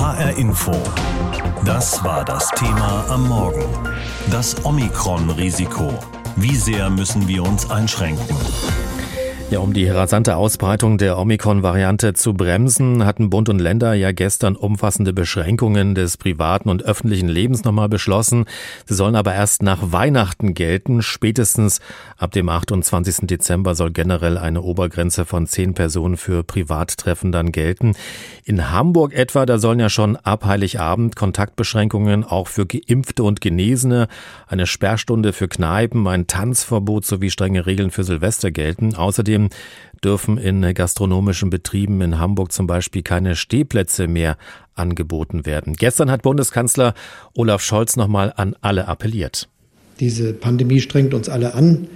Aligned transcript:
HR 0.00 0.38
Info. 0.38 0.72
Das 1.66 2.02
war 2.02 2.24
das 2.24 2.48
Thema 2.52 3.04
am 3.10 3.28
Morgen. 3.28 3.66
Das 4.30 4.64
Omikron-Risiko. 4.64 5.92
Wie 6.36 6.56
sehr 6.56 6.88
müssen 6.88 7.28
wir 7.28 7.42
uns 7.42 7.70
einschränken? 7.70 8.34
Ja, 9.50 9.58
um 9.58 9.72
die 9.72 9.88
rasante 9.88 10.36
Ausbreitung 10.36 10.96
der 10.96 11.18
Omikron-Variante 11.18 12.14
zu 12.14 12.34
bremsen, 12.34 13.04
hatten 13.04 13.30
Bund 13.30 13.48
und 13.48 13.58
Länder 13.58 13.94
ja 13.94 14.12
gestern 14.12 14.54
umfassende 14.54 15.12
Beschränkungen 15.12 15.96
des 15.96 16.16
privaten 16.16 16.68
und 16.68 16.84
öffentlichen 16.84 17.28
Lebens 17.28 17.64
nochmal 17.64 17.88
beschlossen. 17.88 18.44
Sie 18.86 18.94
sollen 18.94 19.16
aber 19.16 19.34
erst 19.34 19.64
nach 19.64 19.90
Weihnachten 19.90 20.54
gelten. 20.54 21.02
Spätestens 21.02 21.80
ab 22.16 22.30
dem 22.30 22.48
28. 22.48 23.26
Dezember 23.26 23.74
soll 23.74 23.90
generell 23.90 24.38
eine 24.38 24.62
Obergrenze 24.62 25.24
von 25.24 25.48
zehn 25.48 25.74
Personen 25.74 26.16
für 26.16 26.44
Privattreffen 26.44 27.32
dann 27.32 27.50
gelten. 27.50 27.96
In 28.44 28.70
Hamburg 28.70 29.12
etwa, 29.14 29.46
da 29.46 29.58
sollen 29.58 29.80
ja 29.80 29.88
schon 29.90 30.14
ab 30.14 30.44
Heiligabend 30.44 31.16
Kontaktbeschränkungen 31.16 32.22
auch 32.22 32.46
für 32.46 32.66
Geimpfte 32.66 33.24
und 33.24 33.40
Genesene, 33.40 34.06
eine 34.46 34.68
Sperrstunde 34.68 35.32
für 35.32 35.48
Kneipen, 35.48 36.06
ein 36.06 36.28
Tanzverbot 36.28 37.04
sowie 37.04 37.30
strenge 37.30 37.66
Regeln 37.66 37.90
für 37.90 38.04
Silvester 38.04 38.52
gelten. 38.52 38.94
Außerdem 38.94 39.39
Außerdem 39.40 39.48
dürfen 40.02 40.38
in 40.38 40.62
gastronomischen 40.74 41.50
Betrieben 41.50 42.00
in 42.00 42.18
Hamburg 42.18 42.52
zum 42.52 42.66
Beispiel 42.66 43.02
keine 43.02 43.36
Stehplätze 43.36 44.06
mehr 44.06 44.36
angeboten 44.74 45.44
werden. 45.44 45.74
Gestern 45.74 46.10
hat 46.10 46.22
Bundeskanzler 46.22 46.94
Olaf 47.34 47.62
Scholz 47.62 47.96
nochmal 47.96 48.32
an 48.36 48.56
alle 48.62 48.88
appelliert. 48.88 49.48
Diese 50.00 50.32
Pandemie 50.32 50.80
strengt 50.80 51.12
uns 51.12 51.28
alle 51.28 51.54
an. 51.54 51.86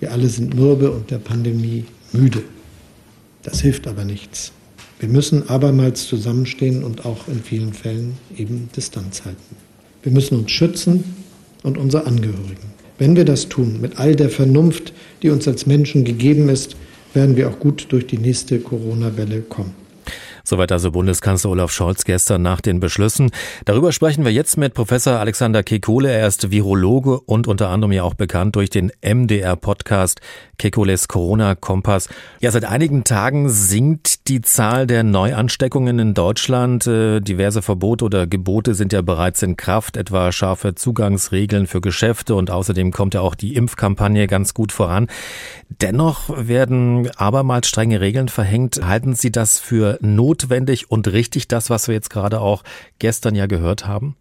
Wir 0.00 0.12
alle 0.12 0.28
sind 0.28 0.54
mürbe 0.54 0.90
und 0.90 1.10
der 1.10 1.18
Pandemie 1.18 1.86
müde. 2.12 2.42
Das 3.42 3.62
hilft 3.62 3.86
aber 3.86 4.04
nichts. 4.04 4.52
Wir 5.00 5.08
müssen 5.08 5.48
abermals 5.48 6.06
zusammenstehen 6.06 6.84
und 6.84 7.06
auch 7.06 7.28
in 7.28 7.42
vielen 7.42 7.72
Fällen 7.72 8.18
eben 8.36 8.68
Distanz 8.76 9.24
halten. 9.24 9.56
Wir 10.02 10.12
müssen 10.12 10.38
uns 10.38 10.50
schützen 10.50 11.04
und 11.62 11.78
unsere 11.78 12.06
Angehörigen. 12.06 12.74
Wenn 12.98 13.16
wir 13.16 13.24
das 13.24 13.48
tun, 13.48 13.80
mit 13.80 13.98
all 13.98 14.14
der 14.14 14.28
Vernunft, 14.28 14.92
die 15.22 15.30
uns 15.30 15.48
als 15.48 15.66
Menschen 15.66 16.04
gegeben 16.04 16.50
ist, 16.50 16.76
werden 17.16 17.34
wir 17.34 17.48
auch 17.48 17.58
gut 17.58 17.86
durch 17.88 18.06
die 18.06 18.18
nächste 18.18 18.60
Corona-Welle 18.60 19.40
kommen. 19.40 19.74
Soweit 20.44 20.70
also 20.70 20.92
Bundeskanzler 20.92 21.50
Olaf 21.50 21.72
Scholz 21.72 22.04
gestern 22.04 22.42
nach 22.42 22.60
den 22.60 22.78
Beschlüssen. 22.78 23.32
Darüber 23.64 23.90
sprechen 23.90 24.24
wir 24.24 24.32
jetzt 24.32 24.56
mit 24.56 24.74
Professor 24.74 25.14
Alexander 25.14 25.64
Kekule. 25.64 26.08
Er 26.12 26.28
ist 26.28 26.52
Virologe 26.52 27.18
und 27.18 27.48
unter 27.48 27.68
anderem 27.70 27.90
ja 27.90 28.04
auch 28.04 28.14
bekannt 28.14 28.54
durch 28.54 28.70
den 28.70 28.92
MDR-Podcast 29.02 30.20
Kekules 30.56 31.08
Corona-Kompass. 31.08 32.08
Ja, 32.40 32.52
seit 32.52 32.64
einigen 32.64 33.02
Tagen 33.02 33.48
sinkt 33.48 34.15
die 34.28 34.40
Zahl 34.40 34.86
der 34.86 35.02
Neuansteckungen 35.02 35.98
in 35.98 36.14
Deutschland. 36.14 36.86
Äh, 36.86 37.20
diverse 37.20 37.62
Verbote 37.62 38.04
oder 38.04 38.26
Gebote 38.26 38.74
sind 38.74 38.92
ja 38.92 39.02
bereits 39.02 39.42
in 39.42 39.56
Kraft, 39.56 39.96
etwa 39.96 40.32
scharfe 40.32 40.74
Zugangsregeln 40.74 41.66
für 41.66 41.80
Geschäfte 41.80 42.34
und 42.34 42.50
außerdem 42.50 42.90
kommt 42.92 43.14
ja 43.14 43.20
auch 43.20 43.34
die 43.34 43.54
Impfkampagne 43.54 44.26
ganz 44.26 44.54
gut 44.54 44.72
voran. 44.72 45.08
Dennoch 45.68 46.30
werden 46.36 47.10
abermals 47.16 47.68
strenge 47.68 48.00
Regeln 48.00 48.28
verhängt. 48.28 48.80
Halten 48.84 49.14
Sie 49.14 49.30
das 49.30 49.58
für 49.58 49.98
notwendig 50.00 50.90
und 50.90 51.08
richtig, 51.08 51.48
das, 51.48 51.70
was 51.70 51.88
wir 51.88 51.94
jetzt 51.94 52.10
gerade 52.10 52.40
auch 52.40 52.62
gestern 52.98 53.34
ja 53.34 53.46
gehört 53.46 53.86
haben? 53.86 54.16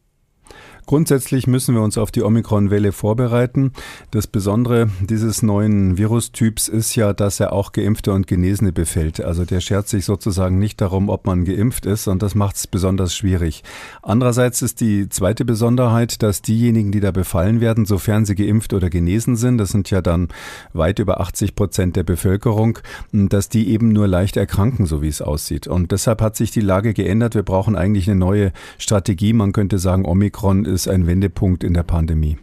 Grundsätzlich 0.86 1.48
müssen 1.48 1.74
wir 1.74 1.82
uns 1.82 1.98
auf 1.98 2.12
die 2.12 2.22
Omikron-Welle 2.22 2.92
vorbereiten. 2.92 3.72
Das 4.12 4.28
Besondere 4.28 4.88
dieses 5.02 5.42
neuen 5.42 5.98
Virustyps 5.98 6.68
ist 6.68 6.96
ja, 6.96 7.12
dass 7.14 7.40
er 7.40 7.54
auch 7.54 7.72
Geimpfte 7.72 8.14
und 8.14 8.28
Genesene 8.28 8.72
befällt. 8.72 9.20
Also 9.20 9.46
der 9.46 9.62
schert 9.62 9.88
sich 9.88 10.06
sozusagen 10.06 10.60
nicht 10.60 10.80
darum, 10.82 11.10
ob 11.10 11.26
man 11.26 11.44
geimpft 11.44 11.88
ist 11.88 12.08
und 12.08 12.22
das 12.22 12.36
macht 12.36 12.58
es 12.58 12.68
besonders 12.68 13.16
schwierig. 13.16 13.64
Andererseits 14.04 14.62
ist 14.62 14.80
die 14.80 15.10
zweite 15.10 15.44
Besonderheit, 15.44 16.22
dass 16.22 16.44
diejenigen, 16.44 16.92
die 16.92 17.00
da 17.00 17.10
befallen 17.10 17.62
werden, 17.62 17.86
sofern 17.86 18.26
sie 18.26 18.36
geimpft 18.36 18.72
oder 18.72 18.92
genesen 18.92 19.38
sind, 19.38 19.58
das 19.58 19.70
sind 19.70 19.90
ja 19.90 20.04
dann 20.04 20.28
weit 20.74 21.00
über 21.00 21.20
80 21.20 21.56
Prozent 21.56 21.96
der 21.96 22.04
Bevölkerung, 22.04 22.78
dass 23.12 23.50
die 23.50 23.70
eben 23.70 23.90
nur 23.90 24.08
leicht 24.08 24.38
erkranken, 24.38 24.86
so 24.86 25.02
wie 25.02 25.08
es 25.08 25.24
aussieht. 25.24 25.66
Und 25.66 25.92
deshalb 25.92 26.22
hat 26.22 26.36
sich 26.36 26.52
die 26.52 26.62
Lage 26.62 26.94
geändert. 26.94 27.34
Wir 27.34 27.44
brauchen 27.44 27.76
eigentlich 27.76 28.08
eine 28.08 28.20
neue 28.20 28.52
Strategie. 28.78 29.34
Man 29.34 29.52
könnte 29.52 29.80
sagen, 29.80 30.06
Omikron 30.06 30.75
ist 30.76 30.88
ein 30.88 31.08
Wendepunkt 31.08 31.64
in 31.64 31.74
der 31.74 31.84
Pandemie. 31.84 32.38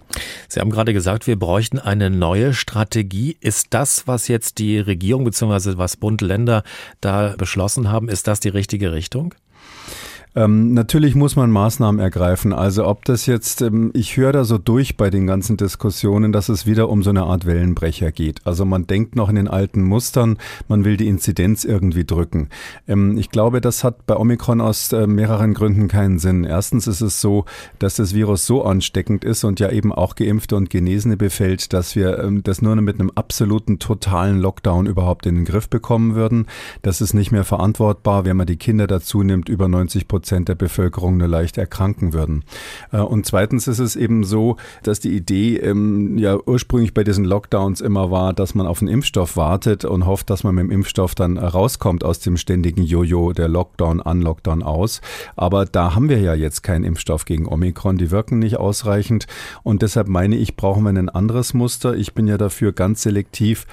Sie 0.49 0.59
haben 0.59 0.71
gerade 0.71 0.93
gesagt, 0.93 1.27
wir 1.27 1.39
bräuchten 1.39 1.79
eine 1.79 2.11
neue 2.11 2.55
Strategie. 2.55 3.37
Ist 3.41 3.69
das, 3.71 4.09
was 4.09 4.27
jetzt 4.27 4.59
die 4.59 4.79
Regierung 4.79 5.25
bzw. 5.25 5.75
was 5.77 5.97
Bund, 5.97 6.21
Länder 6.21 6.65
da 7.01 7.35
beschlossen 7.39 7.91
haben, 7.91 8.09
ist 8.09 8.27
das 8.27 8.41
die 8.41 8.49
richtige 8.49 8.93
Richtung? 8.93 9.35
Ähm, 10.35 10.73
natürlich 10.73 11.15
muss 11.15 11.37
man 11.37 11.51
Maßnahmen 11.51 12.01
ergreifen. 12.01 12.55
Also 12.55 12.87
ob 12.87 13.05
das 13.05 13.27
jetzt, 13.27 13.61
ähm, 13.61 13.91
ich 13.95 14.17
höre 14.17 14.33
da 14.33 14.45
so 14.45 14.57
durch 14.57 14.97
bei 14.97 15.11
den 15.11 15.27
ganzen 15.27 15.59
Diskussionen, 15.59 16.33
dass 16.33 16.49
es 16.49 16.65
wieder 16.65 16.89
um 16.89 17.03
so 17.03 17.11
eine 17.11 17.25
Art 17.25 17.45
Wellenbrecher 17.45 18.13
geht. 18.13 18.41
Also 18.47 18.65
man 18.65 18.87
denkt 18.87 19.15
noch 19.15 19.29
in 19.29 19.35
den 19.35 19.49
alten 19.49 19.83
Mustern, 19.83 20.39
man 20.69 20.87
will 20.87 20.97
die 20.97 21.09
Inzidenz 21.09 21.65
irgendwie 21.65 22.05
drücken. 22.05 22.49
Ähm, 22.89 23.19
ich 23.19 23.29
glaube, 23.29 23.61
das 23.61 23.85
hat 23.85 24.07
bei 24.07 24.17
Omikron 24.17 24.63
aus 24.63 24.91
äh, 24.93 25.07
mehreren 25.07 25.53
Gründen 25.53 25.89
keinen 25.89 26.19
Sinn. 26.19 26.45
Erstens 26.45 26.87
ist 26.87 27.03
es 27.03 27.21
so, 27.21 27.45
dass 27.79 27.97
das 27.97 28.15
Virus 28.15 28.47
so 28.47 28.65
ansteckend 28.65 29.25
ist 29.25 29.45
und 29.45 29.61
ja 29.61 29.71
eben 29.71 29.93
auch 29.93 30.15
Geimpfte 30.15 30.57
und 30.57 30.71
Genesene 30.71 31.19
befällt, 31.19 31.75
dass 31.75 31.95
wir 31.95 32.19
ähm, 32.21 32.43
das 32.43 32.63
nur 32.63 32.73
mit 32.77 32.99
einem 32.99 33.11
absoluten 33.15 33.79
totalen 33.79 34.41
Lockdown 34.41 34.87
überhaupt 34.87 35.27
in 35.27 35.35
den 35.35 35.45
Griff 35.45 35.69
bekommen 35.69 36.15
würden. 36.15 36.47
Das 36.81 37.03
ist 37.03 37.13
nicht 37.13 37.33
mehr 37.33 37.45
verantwortbar, 37.45 38.25
wenn 38.25 38.39
man 38.39 38.47
die 38.47 38.57
Kinder 38.57 38.87
dazu 38.87 39.23
nimmt, 39.23 39.51
über 39.51 39.69
90 39.69 40.09
Prozent 40.09 40.22
Prozent 40.23 40.49
der 40.49 40.55
Bevölkerung 40.55 41.17
nur 41.17 41.27
leicht 41.27 41.59
erkranken 41.59 42.13
würden. 42.13 42.45
Äh, 42.93 42.99
und 42.99 43.27
zweitens 43.27 43.67
ist 43.67 43.81
es 43.81 43.97
eben 43.97 44.23
so, 44.23 44.57
dass 44.85 45.01
die 45.01 45.17
Idee 45.17 45.57
ähm, 45.57 46.17
ja 46.17 46.39
ursprünglich 46.47 46.95
bei 46.95 47.03
diesen 47.03 47.25
Lockdowns 47.25 47.81
immer 47.81 48.13
war, 48.13 48.33
dass 48.33 48.55
man 48.55 48.69
auf 48.69 48.81
einen 48.81 48.89
Impfstoff 48.89 49.37
wartet 49.37 49.85
und 49.85 50.07
hofft, 50.07 50.31
dass 50.31 50.45
man 50.45 50.55
mit 50.55 50.63
dem 50.63 50.71
Impfstoff 50.71 51.17
dann 51.17 51.39
rauskommt 51.39 52.05
aus 52.05 52.21
dem 52.21 52.37
ständigen 52.37 52.85
Jojo 52.85 53.33
der 53.33 53.49
Lockdown 53.49 54.01
an, 54.01 54.23
Lockdown 54.23 54.63
aus. 54.63 55.01
Aber 55.35 55.65
da 55.65 55.97
haben 55.97 56.09
wir 56.09 56.21
ja 56.21 56.35
jetzt 56.35 56.63
keinen 56.63 56.85
Impfstoff 56.85 57.25
gegen 57.25 57.49
Omikron. 57.49 57.99
Die 57.99 58.13
wirken 58.13 58.39
nicht 58.39 58.59
ausreichend. 58.59 59.27
Und 59.65 59.83
deshalb 59.83 60.07
meine 60.07 60.37
ich, 60.37 60.55
brauchen 60.55 60.85
wir 60.85 60.91
ein 60.91 61.09
anderes 61.09 61.53
Muster. 61.53 61.97
Ich 61.97 62.15
bin 62.15 62.29
ja 62.29 62.39
dafür, 62.39 62.73
ganz 62.73 63.03
selektiv 63.03 63.67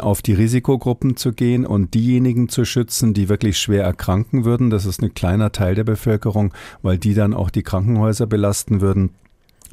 auf 0.00 0.22
die 0.22 0.32
Risikogruppen 0.32 1.16
zu 1.16 1.32
gehen 1.32 1.64
und 1.64 1.94
diejenigen 1.94 2.48
zu 2.48 2.64
schützen, 2.64 3.14
die 3.14 3.28
wirklich 3.28 3.58
schwer 3.58 3.84
erkranken 3.84 4.44
würden. 4.44 4.70
Das 4.70 4.86
ist 4.86 5.00
ein 5.00 5.14
kleiner 5.14 5.52
Teil 5.52 5.76
der 5.76 5.83
der 5.84 5.92
Bevölkerung, 5.92 6.52
weil 6.82 6.98
die 6.98 7.14
dann 7.14 7.34
auch 7.34 7.50
die 7.50 7.62
Krankenhäuser 7.62 8.26
belasten 8.26 8.80
würden. 8.80 9.10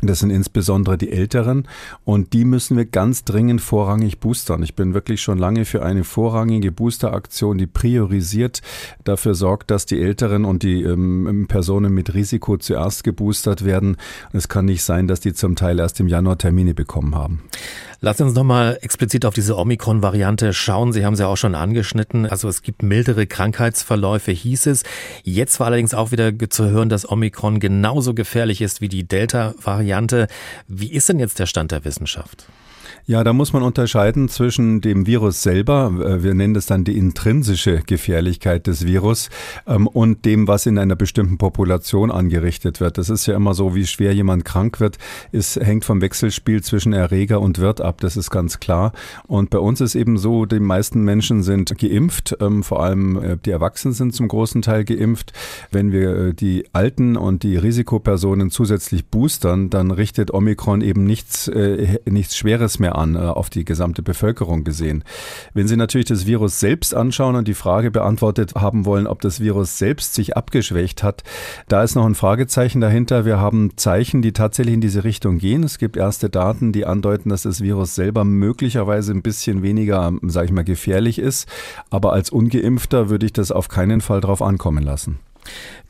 Das 0.04 0.20
sind 0.20 0.32
insbesondere 0.32 0.98
die 0.98 1.12
Älteren 1.12 1.68
und 2.06 2.34
die 2.34 2.44
müssen 2.44 2.76
wir 2.76 2.86
ganz 2.86 3.24
dringend 3.24 3.62
vorrangig 3.62 4.18
boostern. 4.18 4.64
Ich 4.64 4.74
bin 4.74 4.96
wirklich 4.96 5.22
schon 5.22 5.38
lange 5.38 5.64
für 5.64 5.84
eine 5.84 6.04
vorrangige 6.04 6.72
Boosteraktion, 6.72 7.60
die 7.60 7.68
priorisiert 7.68 8.62
dafür 9.04 9.36
sorgt, 9.36 9.70
dass 9.70 9.86
die 9.86 10.02
Älteren 10.02 10.44
und 10.44 10.64
die 10.64 10.82
ähm, 10.82 11.46
Personen 11.48 11.94
mit 11.94 12.16
Risiko 12.16 12.58
zuerst 12.58 13.04
geboostert 13.04 13.64
werden. 13.64 13.98
Es 14.34 14.48
kann 14.48 14.66
nicht 14.66 14.84
sein, 14.84 15.08
dass 15.08 15.20
die 15.20 15.34
zum 15.34 15.56
Teil 15.56 15.78
erst 15.78 16.00
im 16.00 16.08
Januar 16.08 16.40
Termine 16.40 16.74
bekommen 16.74 17.14
haben. 17.14 17.44
Lass 18.04 18.20
uns 18.20 18.34
nochmal 18.34 18.80
explizit 18.82 19.28
auf 19.28 19.36
diese 19.36 19.56
Omikron-Variante 19.56 20.54
schauen. 20.54 20.92
Sie 20.92 21.06
haben 21.06 21.16
sie 21.16 21.28
auch 21.28 21.38
schon 21.38 21.54
angeschnitten. 21.54 22.26
Also 22.26 22.50
es 22.50 22.64
gibt 22.64 22.82
mildere 22.82 23.28
Krankheitsverläufe, 23.28 24.32
hieß 24.32 24.66
es. 24.66 24.82
Jetzt 25.22 25.60
war 25.60 25.68
allerdings 25.68 25.94
auch 25.94 26.12
wieder 26.12 26.32
zu 26.50 26.68
hören, 26.72 26.90
dass 26.90 27.08
Omikron 27.08 27.60
genauso 27.60 28.16
gefährlich 28.16 28.62
ist 28.62 28.82
wie 28.82 28.90
die 28.90 29.04
Delta-Variante. 29.04 30.28
Wie 30.68 30.92
ist 30.92 31.10
denn 31.10 31.20
jetzt 31.20 31.38
der 31.38 31.46
Stand 31.46 31.74
der 31.74 31.86
Wissenschaft? 31.86 32.48
Ja, 33.08 33.24
da 33.24 33.34
muss 33.34 33.52
man 33.52 33.64
unterscheiden 33.64 34.30
zwischen 34.30 34.80
dem 34.80 35.08
Virus 35.08 35.42
selber, 35.42 35.92
äh, 36.06 36.24
wir 36.24 36.36
nennen 36.36 36.54
das 36.54 36.68
dann 36.68 36.84
die 36.84 36.98
intrinsische 36.98 37.82
Gefährlichkeit 37.86 38.68
des 38.68 38.86
Virus, 38.86 39.30
ähm, 39.66 39.88
und 39.88 40.24
dem, 40.26 40.48
was 40.48 40.68
in 40.68 40.78
einer 40.78 40.96
bestimmten 40.96 41.40
Population 41.40 42.12
angerichtet 42.12 42.80
wird. 42.80 43.00
Das 43.00 43.10
ist 43.10 43.26
ja 43.26 43.36
immer 43.36 43.56
so, 43.56 43.74
wie 43.74 43.88
schwer 43.88 44.14
jemand 44.14 44.46
krank 44.46 44.80
wird, 44.80 45.00
es 45.32 45.56
hängt 45.56 45.84
vom 45.84 46.00
Wechselspiel 46.00 46.62
zwischen 46.62 46.94
Erreger 46.94 47.42
und 47.42 47.58
Wirt 47.58 47.82
ab, 47.82 48.02
das 48.02 48.18
ist 48.18 48.30
ganz 48.30 48.60
klar. 48.60 48.94
Und 49.26 49.50
bei 49.50 49.60
uns 49.60 49.82
ist 49.82 49.96
eben 49.96 50.20
so, 50.20 50.46
die 50.46 50.60
meisten 50.60 51.04
Menschen 51.04 51.42
sind 51.42 51.76
geimpft, 51.80 52.38
ähm, 52.40 52.62
vor 52.62 52.84
allem 52.84 53.22
äh, 53.22 53.38
die 53.44 53.52
Erwachsenen 53.52 53.96
sind 53.96 54.14
zum 54.14 54.28
großen 54.28 54.62
Teil 54.62 54.84
geimpft. 54.84 55.34
Wenn 55.72 55.92
wir 55.92 56.16
äh, 56.16 56.34
die 56.36 56.66
Alten 56.72 57.18
und 57.18 57.42
die 57.42 57.58
Risikopersonen 57.58 58.52
zusätzlich 58.52 59.08
boostern, 59.08 59.72
dann 59.72 59.90
richtet 59.90 60.32
Omikron 60.32 60.82
eben 60.82 61.04
nichts, 61.04 61.50
nichts 62.06 62.38
Schweres 62.38 62.80
mehr 62.80 62.91
an, 62.92 63.16
äh, 63.16 63.20
auf 63.20 63.50
die 63.50 63.66
gesamte 63.66 64.02
Bevölkerung 64.02 64.64
gesehen. 64.64 65.04
Wenn 65.54 65.68
Sie 65.68 65.78
natürlich 65.78 66.08
das 66.08 66.26
Virus 66.26 66.60
selbst 66.60 66.94
anschauen 66.96 67.36
und 67.36 67.48
die 67.48 67.54
Frage 67.54 67.92
beantwortet 67.92 68.56
haben 68.56 68.86
wollen, 68.86 69.08
ob 69.08 69.22
das 69.22 69.40
Virus 69.40 69.78
selbst 69.78 70.14
sich 70.14 70.38
abgeschwächt 70.38 71.04
hat, 71.04 71.24
da 71.68 71.84
ist 71.84 71.96
noch 71.96 72.06
ein 72.06 72.16
Fragezeichen 72.16 72.82
dahinter. 72.82 73.26
Wir 73.26 73.40
haben 73.40 73.72
Zeichen, 73.78 74.22
die 74.22 74.34
tatsächlich 74.34 74.76
in 74.76 74.82
diese 74.82 75.04
Richtung 75.04 75.38
gehen. 75.38 75.64
Es 75.64 75.78
gibt 75.78 75.98
erste 75.98 76.30
Daten, 76.30 76.72
die 76.72 76.86
andeuten, 76.86 77.30
dass 77.30 77.44
das 77.44 77.62
Virus 77.62 77.96
selber 77.96 78.24
möglicherweise 78.24 79.12
ein 79.12 79.22
bisschen 79.22 79.64
weniger, 79.64 80.14
sage 80.24 80.48
ich 80.48 80.52
mal, 80.52 80.64
gefährlich 80.64 81.20
ist. 81.20 81.48
Aber 81.90 82.14
als 82.14 82.30
ungeimpfter 82.30 83.10
würde 83.10 83.26
ich 83.26 83.34
das 83.34 83.52
auf 83.52 83.68
keinen 83.70 84.02
Fall 84.02 84.22
drauf 84.22 84.42
ankommen 84.42 84.84
lassen. 84.84 85.20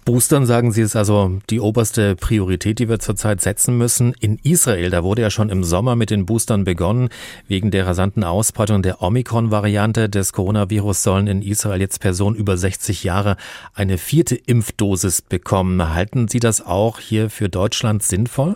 Boostern, 0.04 0.48
sagen 0.48 0.72
Sie, 0.72 0.82
ist 0.82 0.96
also 0.96 1.40
die 1.52 1.60
oberste 1.60 2.16
Priorität, 2.16 2.80
die 2.80 2.90
wir 2.90 2.98
zurzeit 2.98 3.40
setzen 3.40 3.78
müssen. 3.78 4.14
In 4.20 4.40
Israel, 4.42 4.90
da 4.90 5.04
wurde 5.04 5.22
ja 5.22 5.30
schon 5.30 5.50
im 5.50 5.64
Sommer 5.64 5.96
mit 5.96 6.10
den 6.10 6.26
Boostern 6.26 6.64
begonnen. 6.64 7.10
Wegen 7.48 7.70
der 7.70 7.86
rasanten 7.86 8.24
Ausbreitung 8.24 8.82
der 8.82 9.04
Omikron-Variante 9.04 10.10
des 10.10 10.34
Coronavirus 10.34 11.04
sollen 11.04 11.28
in 11.28 11.44
Israel 11.44 11.82
jetzt 11.82 12.00
Personen 12.00 12.36
über 12.36 12.58
60 12.58 13.04
Jahre 13.04 13.38
eine 13.76 14.00
vierte 14.00 14.36
Impfdosis 14.36 15.22
bekommen. 15.22 15.94
Halten 15.94 16.28
Sie 16.28 16.40
das 16.40 16.66
auch 16.66 17.00
hier 17.00 17.30
für 17.30 17.48
Deutschland 17.48 18.02
sinnvoll? 18.02 18.56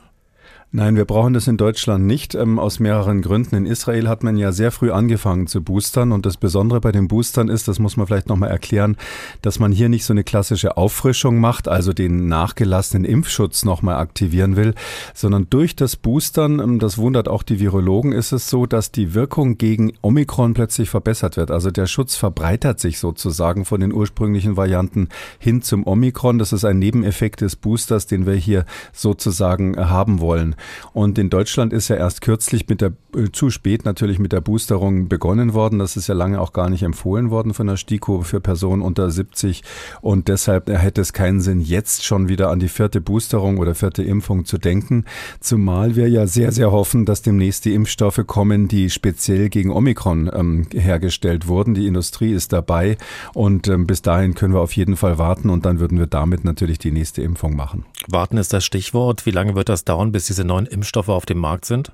Nein, 0.77 0.97
wir 0.97 1.05
brauchen 1.05 1.33
das 1.33 1.47
in 1.47 1.55
Deutschland 1.55 2.05
nicht, 2.05 2.35
ähm, 2.35 2.59
aus 2.59 2.81
mehreren 2.81 3.21
Gründen. 3.21 3.55
In 3.55 3.65
Israel 3.65 4.09
hat 4.09 4.23
man 4.23 4.35
ja 4.35 4.51
sehr 4.51 4.73
früh 4.73 4.91
angefangen 4.91 5.47
zu 5.47 5.63
boostern 5.63 6.11
und 6.11 6.25
das 6.25 6.35
Besondere 6.35 6.81
bei 6.81 6.91
den 6.91 7.07
Boostern 7.07 7.47
ist, 7.47 7.69
das 7.69 7.79
muss 7.79 7.95
man 7.95 8.07
vielleicht 8.07 8.27
nochmal 8.27 8.49
erklären, 8.49 8.97
dass 9.41 9.57
man 9.57 9.71
hier 9.71 9.87
nicht 9.87 10.03
so 10.03 10.11
eine 10.11 10.25
klassische 10.25 10.75
Auffrischung 10.75 11.39
macht, 11.39 11.69
also 11.69 11.93
den 11.93 12.27
nachgelassenen 12.27 13.05
Impfschutz 13.05 13.63
nochmal 13.63 13.95
aktivieren 13.95 14.57
will, 14.57 14.73
sondern 15.13 15.47
durch 15.49 15.77
das 15.77 15.95
Boostern, 15.95 16.59
ähm, 16.59 16.79
das 16.79 16.97
wundert 16.97 17.29
auch 17.29 17.43
die 17.43 17.61
Virologen, 17.61 18.11
ist 18.11 18.33
es 18.33 18.49
so, 18.49 18.65
dass 18.65 18.91
die 18.91 19.13
Wirkung 19.13 19.57
gegen 19.57 19.93
Omikron 20.01 20.53
plötzlich 20.53 20.89
verbessert 20.89 21.37
wird. 21.37 21.51
Also 21.51 21.71
der 21.71 21.87
Schutz 21.87 22.17
verbreitert 22.17 22.81
sich 22.81 22.99
sozusagen 22.99 23.63
von 23.63 23.79
den 23.79 23.93
ursprünglichen 23.93 24.57
Varianten 24.57 25.07
hin 25.39 25.61
zum 25.61 25.87
Omikron. 25.87 26.37
Das 26.37 26.51
ist 26.51 26.65
ein 26.65 26.79
Nebeneffekt 26.79 27.39
des 27.39 27.55
Boosters, 27.55 28.07
den 28.07 28.25
wir 28.25 28.35
hier 28.35 28.65
sozusagen 28.91 29.77
haben 29.77 30.19
wollen. 30.19 30.57
Und 30.93 31.17
in 31.17 31.29
Deutschland 31.29 31.73
ist 31.73 31.87
ja 31.87 31.95
erst 31.95 32.21
kürzlich 32.21 32.67
mit 32.67 32.81
der, 32.81 32.93
äh, 33.15 33.31
zu 33.31 33.49
spät 33.49 33.85
natürlich 33.85 34.19
mit 34.19 34.31
der 34.31 34.41
Boosterung 34.41 35.07
begonnen 35.07 35.53
worden. 35.53 35.79
Das 35.79 35.97
ist 35.97 36.07
ja 36.07 36.15
lange 36.15 36.39
auch 36.39 36.53
gar 36.53 36.69
nicht 36.69 36.83
empfohlen 36.83 37.29
worden 37.29 37.53
von 37.53 37.67
der 37.67 37.77
STIKO 37.77 38.21
für 38.21 38.39
Personen 38.39 38.81
unter 38.81 39.09
70. 39.09 39.63
Und 40.01 40.27
deshalb 40.27 40.69
hätte 40.69 41.01
es 41.01 41.13
keinen 41.13 41.41
Sinn, 41.41 41.61
jetzt 41.61 42.03
schon 42.05 42.29
wieder 42.29 42.49
an 42.49 42.59
die 42.59 42.67
vierte 42.67 43.01
Boosterung 43.01 43.57
oder 43.57 43.75
vierte 43.75 44.03
Impfung 44.03 44.45
zu 44.45 44.57
denken. 44.57 45.05
Zumal 45.39 45.95
wir 45.95 46.09
ja 46.09 46.27
sehr, 46.27 46.51
sehr 46.51 46.71
hoffen, 46.71 47.05
dass 47.05 47.21
demnächst 47.21 47.65
die 47.65 47.73
Impfstoffe 47.73 48.21
kommen, 48.25 48.67
die 48.67 48.89
speziell 48.89 49.49
gegen 49.49 49.71
Omikron 49.71 50.29
ähm, 50.33 50.67
hergestellt 50.71 51.47
wurden. 51.47 51.73
Die 51.73 51.87
Industrie 51.87 52.33
ist 52.33 52.53
dabei. 52.53 52.97
Und 53.33 53.67
ähm, 53.67 53.87
bis 53.87 54.01
dahin 54.01 54.35
können 54.35 54.53
wir 54.53 54.61
auf 54.61 54.75
jeden 54.75 54.97
Fall 54.97 55.17
warten. 55.17 55.49
Und 55.49 55.65
dann 55.65 55.79
würden 55.79 55.99
wir 55.99 56.07
damit 56.07 56.43
natürlich 56.43 56.79
die 56.79 56.91
nächste 56.91 57.21
Impfung 57.21 57.55
machen. 57.55 57.85
Warten 58.07 58.37
ist 58.37 58.53
das 58.53 58.65
Stichwort. 58.65 59.25
Wie 59.25 59.31
lange 59.31 59.55
wird 59.55 59.69
das 59.69 59.85
dauern, 59.85 60.11
bis 60.11 60.25
diese 60.25 60.43
neuen 60.43 60.65
Impfstoffe 60.65 61.09
auf 61.09 61.25
dem 61.25 61.39
Markt 61.39 61.65
sind? 61.65 61.91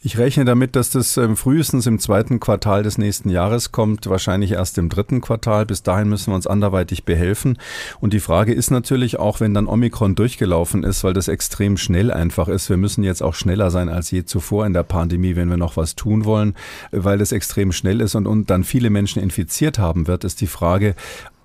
Ich 0.00 0.16
rechne 0.16 0.44
damit, 0.44 0.76
dass 0.76 0.90
das 0.90 1.16
ähm, 1.16 1.36
frühestens 1.36 1.88
im 1.88 1.98
zweiten 1.98 2.38
Quartal 2.38 2.84
des 2.84 2.98
nächsten 2.98 3.30
Jahres 3.30 3.72
kommt, 3.72 4.08
wahrscheinlich 4.08 4.52
erst 4.52 4.78
im 4.78 4.88
dritten 4.88 5.20
Quartal. 5.20 5.66
Bis 5.66 5.82
dahin 5.82 6.08
müssen 6.08 6.30
wir 6.30 6.36
uns 6.36 6.46
anderweitig 6.46 7.02
behelfen. 7.02 7.58
Und 7.98 8.12
die 8.12 8.20
Frage 8.20 8.54
ist 8.54 8.70
natürlich 8.70 9.18
auch, 9.18 9.40
wenn 9.40 9.54
dann 9.54 9.66
Omikron 9.66 10.14
durchgelaufen 10.14 10.84
ist, 10.84 11.02
weil 11.02 11.14
das 11.14 11.26
extrem 11.26 11.76
schnell 11.76 12.12
einfach 12.12 12.46
ist. 12.46 12.70
Wir 12.70 12.76
müssen 12.76 13.02
jetzt 13.02 13.24
auch 13.24 13.34
schneller 13.34 13.72
sein 13.72 13.88
als 13.88 14.12
je 14.12 14.24
zuvor 14.24 14.66
in 14.66 14.72
der 14.72 14.84
Pandemie, 14.84 15.34
wenn 15.34 15.50
wir 15.50 15.56
noch 15.56 15.76
was 15.76 15.96
tun 15.96 16.24
wollen, 16.24 16.54
weil 16.92 17.20
es 17.20 17.32
extrem 17.32 17.72
schnell 17.72 18.00
ist 18.00 18.14
und, 18.14 18.28
und 18.28 18.50
dann 18.50 18.62
viele 18.62 18.90
Menschen 18.90 19.20
infiziert 19.20 19.80
haben 19.80 20.06
wird, 20.06 20.22
ist 20.22 20.40
die 20.40 20.46
Frage, 20.46 20.94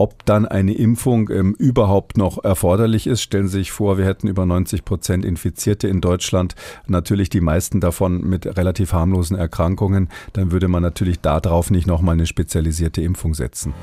ob 0.03 0.25
dann 0.25 0.45
eine 0.45 0.73
Impfung 0.73 1.29
ähm, 1.29 1.55
überhaupt 1.57 2.17
noch 2.17 2.43
erforderlich 2.43 3.07
ist. 3.07 3.21
Stellen 3.21 3.47
Sie 3.47 3.59
sich 3.59 3.71
vor, 3.71 3.97
wir 3.97 4.03
hätten 4.03 4.27
über 4.27 4.45
90 4.45 4.83
Prozent 4.83 5.23
Infizierte 5.23 5.87
in 5.87 6.01
Deutschland, 6.01 6.55
natürlich 6.87 7.29
die 7.29 7.39
meisten 7.39 7.79
davon 7.79 8.19
mit 8.19 8.57
relativ 8.57 8.91
harmlosen 8.91 9.37
Erkrankungen. 9.37 10.09
Dann 10.33 10.51
würde 10.51 10.67
man 10.67 10.83
natürlich 10.83 11.21
darauf 11.21 11.71
nicht 11.71 11.87
nochmal 11.87 12.15
eine 12.15 12.25
spezialisierte 12.25 13.01
Impfung 13.01 13.33
setzen. 13.33 13.73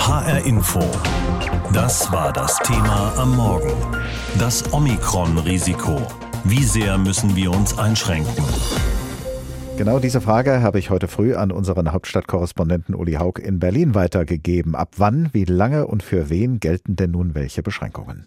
HR 0.00 0.44
Info. 0.44 0.80
Das 1.72 2.10
war 2.10 2.32
das 2.32 2.58
Thema 2.58 3.14
am 3.16 3.36
Morgen. 3.36 3.72
Das 4.40 4.72
Omikron-Risiko. 4.72 6.02
Wie 6.42 6.64
sehr 6.64 6.98
müssen 6.98 7.36
wir 7.36 7.52
uns 7.52 7.78
einschränken? 7.78 8.44
Genau 9.76 9.98
diese 9.98 10.20
Frage 10.20 10.62
habe 10.62 10.78
ich 10.78 10.90
heute 10.90 11.08
früh 11.08 11.34
an 11.34 11.50
unseren 11.50 11.92
Hauptstadtkorrespondenten 11.92 12.94
Uli 12.94 13.14
Haug 13.14 13.40
in 13.42 13.58
Berlin 13.58 13.96
weitergegeben. 13.96 14.76
Ab 14.76 14.92
wann, 14.98 15.30
wie 15.32 15.44
lange 15.44 15.88
und 15.88 16.04
für 16.04 16.30
wen 16.30 16.60
gelten 16.60 16.94
denn 16.94 17.10
nun 17.10 17.34
welche 17.34 17.62
Beschränkungen? 17.62 18.24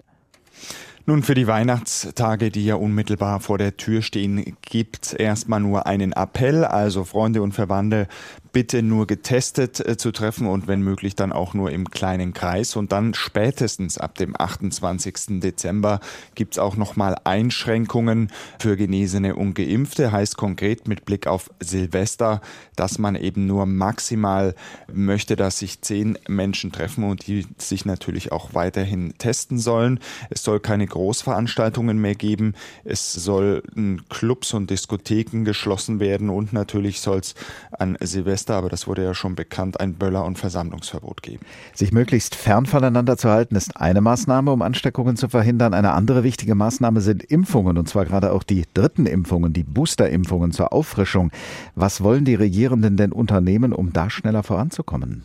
Nun, 1.06 1.24
für 1.24 1.36
die 1.36 1.48
Weihnachtstage, 1.48 2.52
die 2.52 2.66
ja 2.66 2.76
unmittelbar 2.76 3.40
vor 3.40 3.58
der 3.58 3.78
Tür 3.78 4.02
stehen, 4.02 4.58
gibt 4.62 5.18
erstmal 5.18 5.62
nur 5.62 5.88
einen 5.88 6.12
Appell. 6.12 6.66
Also 6.66 7.06
Freunde 7.06 7.42
und 7.42 7.54
Verwandte 7.54 8.10
bitte 8.57 8.81
nur 8.81 9.06
getestet 9.06 9.88
äh, 9.88 9.98
zu 9.98 10.12
treffen 10.12 10.48
und 10.48 10.68
wenn 10.68 10.81
möglich 10.81 11.15
dann 11.15 11.31
auch 11.31 11.54
nur 11.54 11.69
im 11.69 11.92
kleinen 11.92 12.33
Kreis. 12.33 12.75
Und 12.75 12.92
dann 12.92 13.13
spätestens 13.13 14.00
ab 14.00 14.15
dem 14.18 14.33
28. 14.36 15.39
Dezember 15.42 16.00
gibt 16.33 16.56
es 16.56 16.57
auch 16.57 16.75
nochmal 16.75 17.18
Einschränkungen 17.24 18.31
für 18.57 18.75
Genesene 18.75 19.36
und 19.36 19.54
Geimpfte. 19.54 20.12
Heißt 20.12 20.38
konkret 20.38 20.88
mit 20.88 21.06
Blick 21.06 21.27
auf 21.27 21.51
Silvester, 21.59 22.42
dass 22.75 22.98
man 22.98 23.15
eben 23.15 23.45
nur 23.45 23.68
maximal 23.68 24.56
möchte, 24.92 25.36
dass 25.36 25.60
sich 25.60 25.81
zehn 25.81 26.18
Menschen 26.27 26.71
treffen 26.71 27.03
und 27.03 27.27
die 27.27 27.45
sich 27.60 27.86
natürlich 27.86 28.31
auch 28.31 28.56
weiterhin 28.56 29.13
testen 29.19 29.60
sollen. 29.60 30.00
Es 30.31 30.44
soll 30.44 30.60
keine 30.60 30.88
Großveranstaltungen 30.88 32.00
mehr 32.00 32.15
geben. 32.15 32.56
Es 32.83 33.13
sollen 33.13 34.01
Clubs 34.10 34.56
und 34.56 34.71
Diskotheken 34.71 35.44
geschlossen 35.44 36.00
werden 36.00 36.31
und 36.31 36.53
natürlich 36.53 37.01
soll 37.01 37.19
es 37.19 37.36
an 37.77 37.95
Silvester 38.01 38.47
Silvester, 38.48 38.56
aber 38.56 38.70
das 38.70 38.88
wurde 38.88 39.04
ja 39.04 39.14
schon 39.14 39.36
bekannt, 39.36 39.80
ein 39.80 39.94
Böller- 39.94 40.26
und 40.26 40.38
Versammlungsverbot 40.38 41.22
geben. 41.22 41.46
Sich 41.74 41.92
möglichst 41.92 42.36
fern 42.36 42.66
voneinander 42.66 43.18
zu 43.18 43.30
halten, 43.30 43.56
ist 43.56 43.78
eine 43.78 44.02
Maßnahme, 44.02 44.52
um 44.52 44.62
Ansteckungen 44.62 45.16
zu 45.18 45.30
verhindern. 45.30 45.74
Eine 45.74 45.92
andere 45.92 46.24
wichtige 46.24 46.56
Maßnahme 46.56 47.02
sind 47.02 47.24
Impfungen, 47.24 47.78
und 47.78 47.88
zwar 47.88 48.06
gerade 48.06 48.32
auch 48.32 48.44
die 48.44 48.66
dritten 48.74 49.06
Impfungen, 49.06 49.54
die 49.54 49.64
Boosterimpfungen 49.64 50.52
zur 50.52 50.74
Auffrischung. 50.74 51.32
Was 51.76 52.02
wollen 52.02 52.26
die 52.26 52.36
Regierenden 52.36 52.98
denn 52.98 53.12
unternehmen, 53.12 53.74
um 53.74 53.94
da 53.94 54.10
schneller 54.10 54.44
voranzukommen? 54.44 55.24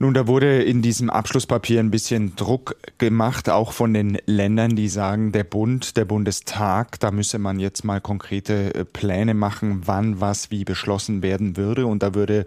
Nun, 0.00 0.12
da 0.12 0.26
wurde 0.26 0.60
in 0.60 0.82
diesem 0.82 1.08
Abschlusspapier 1.08 1.78
ein 1.78 1.92
bisschen 1.92 2.34
Druck 2.34 2.74
gemacht, 2.98 3.48
auch 3.48 3.70
von 3.70 3.94
den 3.94 4.18
Ländern, 4.26 4.74
die 4.74 4.88
sagen, 4.88 5.30
der 5.30 5.44
Bund, 5.44 5.96
der 5.96 6.04
Bundestag, 6.04 6.98
da 6.98 7.12
müsse 7.12 7.38
man 7.38 7.60
jetzt 7.60 7.84
mal 7.84 8.00
konkrete 8.00 8.74
äh, 8.74 8.84
Pläne 8.84 9.34
machen, 9.34 9.82
wann 9.84 10.20
was 10.20 10.50
wie 10.50 10.64
beschlossen 10.64 11.22
werden 11.22 11.56
würde. 11.56 11.86
Und 11.86 12.02
da 12.02 12.12
würde 12.12 12.44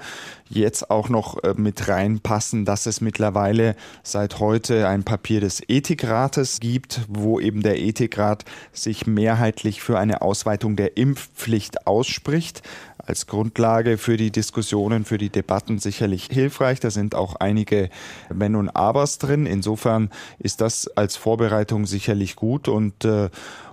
jetzt 0.49 0.91
auch 0.91 1.07
noch 1.07 1.41
äh, 1.41 1.53
mit 1.55 1.87
reinpassen, 1.87 2.65
dass 2.65 2.85
es 2.85 2.99
mittlerweile 2.99 3.77
seit 4.03 4.41
heute 4.41 4.89
ein 4.89 5.05
Papier 5.05 5.39
des 5.39 5.61
Ethikrates 5.69 6.59
gibt, 6.59 7.05
wo 7.07 7.39
eben 7.39 7.63
der 7.63 7.79
Ethikrat 7.79 8.43
sich 8.73 9.07
mehrheitlich 9.07 9.81
für 9.81 9.97
eine 9.97 10.21
Ausweitung 10.21 10.75
der 10.75 10.97
Impfpflicht 10.97 11.87
ausspricht 11.87 12.61
als 13.07 13.27
Grundlage 13.27 13.97
für 13.97 14.17
die 14.17 14.31
Diskussionen, 14.31 15.05
für 15.05 15.17
die 15.17 15.29
Debatten 15.29 15.79
sicherlich 15.79 16.27
hilfreich. 16.31 16.79
Da 16.79 16.91
sind 16.91 17.15
auch 17.15 17.35
einige 17.35 17.89
Wenn 18.29 18.55
und 18.55 18.69
Abers 18.69 19.17
drin. 19.17 19.45
Insofern 19.45 20.09
ist 20.39 20.61
das 20.61 20.87
als 20.95 21.15
Vorbereitung 21.15 21.85
sicherlich 21.85 22.35
gut 22.35 22.67
und 22.67 23.05
äh, 23.05 23.29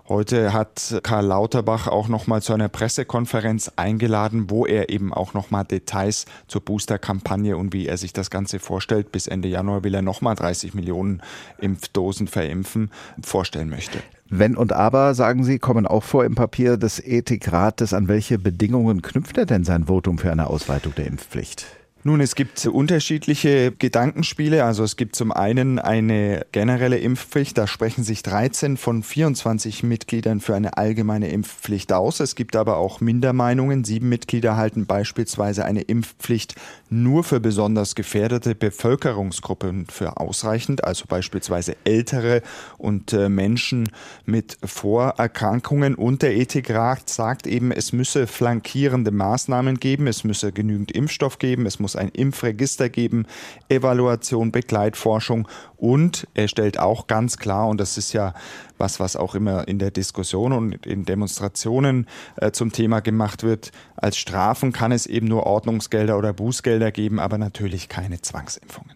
Heute 0.06 0.52
hat 0.52 1.00
Karl 1.02 1.24
Lauterbach 1.24 1.86
auch 1.86 2.08
noch 2.08 2.26
mal 2.26 2.42
zu 2.42 2.52
einer 2.52 2.68
Pressekonferenz 2.68 3.72
eingeladen, 3.76 4.50
wo 4.50 4.66
er 4.66 4.90
eben 4.90 5.14
auch 5.14 5.32
noch 5.32 5.50
mal 5.50 5.64
Details 5.64 6.26
zur 6.46 6.60
Booster-Kampagne 6.60 7.56
und 7.56 7.72
wie 7.72 7.86
er 7.86 7.96
sich 7.96 8.12
das 8.12 8.28
Ganze 8.28 8.58
vorstellt. 8.58 9.12
Bis 9.12 9.28
Ende 9.28 9.48
Januar 9.48 9.82
will 9.82 9.94
er 9.94 10.02
noch 10.02 10.20
mal 10.20 10.34
30 10.34 10.74
Millionen 10.74 11.22
Impfdosen 11.58 12.28
verimpfen, 12.28 12.90
vorstellen 13.22 13.70
möchte. 13.70 14.02
Wenn 14.36 14.56
und 14.56 14.72
aber, 14.72 15.14
sagen 15.14 15.44
Sie, 15.44 15.60
kommen 15.60 15.86
auch 15.86 16.02
vor 16.02 16.24
im 16.24 16.34
Papier 16.34 16.76
des 16.76 16.98
Ethikrates. 16.98 17.94
An 17.94 18.08
welche 18.08 18.36
Bedingungen 18.36 19.00
knüpft 19.00 19.38
er 19.38 19.46
denn 19.46 19.62
sein 19.62 19.84
Votum 19.84 20.18
für 20.18 20.32
eine 20.32 20.48
Ausweitung 20.48 20.92
der 20.96 21.06
Impfpflicht? 21.06 21.66
Nun, 22.06 22.20
es 22.20 22.34
gibt 22.34 22.66
unterschiedliche 22.66 23.73
Gedankenspiele. 23.73 24.62
Also 24.62 24.84
es 24.84 24.96
gibt 24.96 25.16
zum 25.16 25.32
einen 25.32 25.78
eine 25.78 26.44
generelle 26.52 26.99
Impfpflicht. 26.99 27.56
Da 27.56 27.66
sprechen 27.66 28.04
sich 28.04 28.23
13 28.23 28.76
von 28.76 29.02
24 29.02 29.82
Mitgliedern 29.84 30.42
für 30.42 30.54
eine 30.54 30.76
allgemeine 30.76 31.30
Impfpflicht 31.30 31.94
aus. 31.94 32.20
Es 32.20 32.34
gibt 32.34 32.56
aber 32.56 32.76
auch 32.76 33.00
Mindermeinungen. 33.00 33.84
Sieben 33.84 34.11
Mitglieder 34.11 34.54
halten 34.58 34.84
beispielsweise 34.84 35.64
eine 35.64 35.80
Impfpflicht 35.80 36.56
nur 36.90 37.25
für 37.25 37.40
besonders 37.40 37.94
gefährdete 37.94 38.54
Bevölkerungsgruppen 38.54 39.87
für 39.87 40.18
ausreichend, 40.18 40.84
also 40.84 41.06
beispielsweise 41.08 41.75
ältere 41.84 42.42
und 42.76 43.14
äh, 43.14 43.30
Menschen 43.30 43.88
mit 44.26 44.58
Vorerkrankungen. 44.62 45.94
Und 45.94 46.20
der 46.20 46.37
Ethikrat 46.37 47.08
sagt 47.08 47.46
eben, 47.46 47.73
es 47.73 47.94
müsse 47.94 48.26
flankierende 48.26 49.11
Maßnahmen 49.11 49.80
geben, 49.80 50.06
es 50.06 50.23
müsse 50.23 50.52
genügend 50.52 50.92
Impfstoff 50.92 51.38
geben, 51.38 51.64
es 51.64 51.78
muss 51.78 51.93
muss 51.94 52.00
ein 52.00 52.08
Impfregister 52.08 52.88
geben, 52.88 53.26
Evaluation, 53.68 54.52
Begleitforschung 54.52 55.48
und 55.76 56.26
er 56.34 56.48
stellt 56.48 56.78
auch 56.78 57.06
ganz 57.06 57.36
klar, 57.36 57.68
und 57.68 57.78
das 57.78 57.98
ist 57.98 58.12
ja 58.12 58.34
was, 58.78 59.00
was 59.00 59.16
auch 59.16 59.34
immer 59.34 59.68
in 59.68 59.78
der 59.78 59.90
Diskussion 59.90 60.52
und 60.52 60.86
in 60.86 61.04
Demonstrationen 61.04 62.06
äh, 62.36 62.50
zum 62.50 62.72
Thema 62.72 63.00
gemacht 63.00 63.42
wird, 63.42 63.70
als 63.96 64.16
Strafen 64.16 64.72
kann 64.72 64.92
es 64.92 65.06
eben 65.06 65.28
nur 65.28 65.44
Ordnungsgelder 65.46 66.18
oder 66.18 66.32
Bußgelder 66.32 66.90
geben, 66.90 67.20
aber 67.20 67.38
natürlich 67.38 67.88
keine 67.88 68.20
Zwangsimpfungen. 68.20 68.92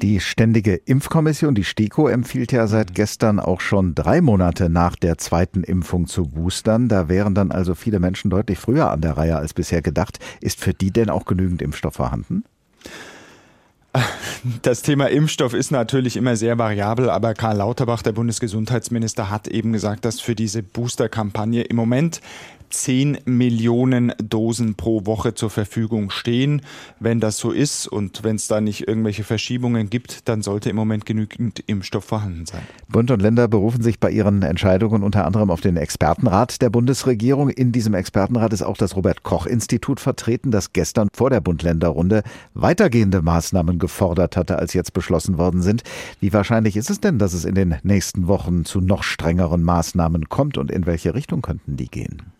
Die 0.00 0.20
Ständige 0.20 0.74
Impfkommission, 0.74 1.54
die 1.54 1.64
STIKO, 1.64 2.08
empfiehlt 2.08 2.52
ja 2.52 2.66
seit 2.66 2.94
gestern 2.94 3.40
auch 3.40 3.60
schon 3.60 3.94
drei 3.94 4.20
Monate 4.20 4.68
nach 4.68 4.96
der 4.96 5.18
zweiten 5.18 5.64
Impfung 5.64 6.06
zu 6.06 6.26
boostern. 6.26 6.88
Da 6.88 7.08
wären 7.08 7.34
dann 7.34 7.52
also 7.52 7.74
viele 7.74 8.00
Menschen 8.00 8.30
deutlich 8.30 8.58
früher 8.58 8.90
an 8.90 9.00
der 9.00 9.16
Reihe 9.16 9.36
als 9.36 9.54
bisher 9.54 9.82
gedacht. 9.82 10.18
Ist 10.40 10.60
für 10.60 10.74
die 10.74 10.90
denn 10.90 11.10
auch 11.10 11.24
genügend 11.24 11.62
Impfstoff 11.62 11.94
vorhanden? 11.94 12.44
Das 14.62 14.82
Thema 14.82 15.08
Impfstoff 15.08 15.54
ist 15.54 15.70
natürlich 15.70 16.16
immer 16.16 16.34
sehr 16.34 16.58
variabel, 16.58 17.10
aber 17.10 17.34
Karl 17.34 17.58
Lauterbach, 17.58 18.02
der 18.02 18.12
Bundesgesundheitsminister, 18.12 19.30
hat 19.30 19.46
eben 19.46 19.72
gesagt, 19.72 20.04
dass 20.04 20.20
für 20.20 20.34
diese 20.34 20.62
Booster-Kampagne 20.64 21.62
im 21.62 21.76
Moment 21.76 22.20
10 22.72 23.18
Millionen 23.24 24.12
Dosen 24.18 24.74
pro 24.74 25.06
Woche 25.06 25.34
zur 25.34 25.50
Verfügung 25.50 26.10
stehen. 26.10 26.62
Wenn 26.98 27.20
das 27.20 27.36
so 27.36 27.50
ist 27.52 27.86
und 27.86 28.24
wenn 28.24 28.36
es 28.36 28.48
da 28.48 28.60
nicht 28.60 28.88
irgendwelche 28.88 29.24
Verschiebungen 29.24 29.90
gibt, 29.90 30.28
dann 30.28 30.42
sollte 30.42 30.70
im 30.70 30.76
Moment 30.76 31.06
genügend 31.06 31.60
Impfstoff 31.66 32.04
vorhanden 32.04 32.46
sein. 32.46 32.62
Bund 32.88 33.10
und 33.10 33.20
Länder 33.20 33.46
berufen 33.48 33.82
sich 33.82 34.00
bei 34.00 34.10
ihren 34.10 34.42
Entscheidungen 34.42 35.02
unter 35.02 35.26
anderem 35.26 35.50
auf 35.50 35.60
den 35.60 35.76
Expertenrat 35.76 36.62
der 36.62 36.70
Bundesregierung. 36.70 37.50
In 37.50 37.72
diesem 37.72 37.94
Expertenrat 37.94 38.52
ist 38.52 38.62
auch 38.62 38.76
das 38.76 38.96
Robert 38.96 39.22
Koch 39.22 39.46
Institut 39.46 40.00
vertreten, 40.00 40.50
das 40.50 40.72
gestern 40.72 41.08
vor 41.12 41.30
der 41.30 41.40
Bund-Länder-Runde 41.40 42.22
weitergehende 42.54 43.22
Maßnahmen 43.22 43.78
gefordert 43.78 44.36
hatte, 44.36 44.58
als 44.58 44.72
jetzt 44.72 44.92
beschlossen 44.92 45.38
worden 45.38 45.62
sind. 45.62 45.82
Wie 46.20 46.32
wahrscheinlich 46.32 46.76
ist 46.76 46.90
es 46.90 47.00
denn, 47.00 47.18
dass 47.18 47.34
es 47.34 47.44
in 47.44 47.54
den 47.54 47.76
nächsten 47.82 48.26
Wochen 48.26 48.64
zu 48.64 48.80
noch 48.80 49.02
strengeren 49.02 49.62
Maßnahmen 49.62 50.28
kommt 50.28 50.58
und 50.58 50.70
in 50.70 50.86
welche 50.86 51.14
Richtung 51.14 51.42
könnten 51.42 51.76
die 51.76 51.88
gehen? 51.88 52.32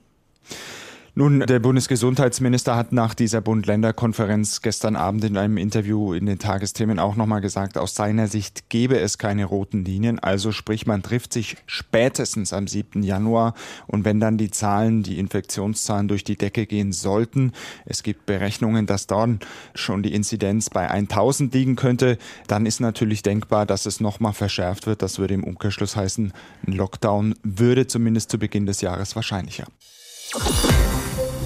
Nun, 1.15 1.41
der 1.41 1.59
Bundesgesundheitsminister 1.59 2.75
hat 2.75 2.93
nach 2.93 3.13
dieser 3.13 3.43
Bund-Länder-Konferenz 3.43 4.63
gestern 4.63 4.97
Abend 4.97 5.23
in 5.25 5.37
einem 5.37 5.59
Interview 5.59 6.15
in 6.15 6.25
den 6.25 6.39
Tagesthemen 6.39 6.99
auch 6.99 7.17
nochmal 7.17 7.43
gesagt, 7.43 7.77
aus 7.77 7.95
seiner 7.95 8.29
Sicht 8.29 8.71
gäbe 8.71 8.99
es 8.99 9.19
keine 9.19 9.45
roten 9.45 9.85
Linien. 9.85 10.19
Also 10.19 10.53
sprich, 10.53 10.87
man 10.87 11.03
trifft 11.03 11.35
sich 11.35 11.59
spätestens 11.67 12.55
am 12.55 12.67
7. 12.67 13.03
Januar. 13.03 13.53
Und 13.87 14.07
wenn 14.07 14.21
dann 14.21 14.39
die 14.39 14.51
Zahlen, 14.51 15.03
die 15.03 15.19
Infektionszahlen 15.19 16.09
durch 16.09 16.25
die 16.25 16.39
Decke 16.39 16.65
gehen 16.65 16.93
sollten, 16.93 17.53
es 17.85 18.03
gibt 18.03 18.25
Berechnungen, 18.25 18.87
dass 18.87 19.07
dann 19.07 19.41
schon 19.75 20.03
die 20.03 20.15
Inzidenz 20.15 20.71
bei 20.71 20.91
1000 20.91 21.53
liegen 21.53 21.77
könnte, 21.77 22.17
dann 22.47 22.65
ist 22.65 22.81
natürlich 22.81 23.23
denkbar, 23.23 23.67
dass 23.67 23.85
es 23.85 24.01
nochmal 24.01 24.33
verschärft 24.33 24.87
wird. 24.87 25.03
Das 25.03 25.19
würde 25.19 25.35
im 25.35 25.45
Umkehrschluss 25.45 25.95
heißen, 25.95 26.33
ein 26.67 26.73
Lockdown 26.73 27.35
würde 27.43 27.87
zumindest 27.87 28.31
zu 28.31 28.39
Beginn 28.39 28.65
des 28.65 28.81
Jahres 28.81 29.15
wahrscheinlicher. 29.15 29.67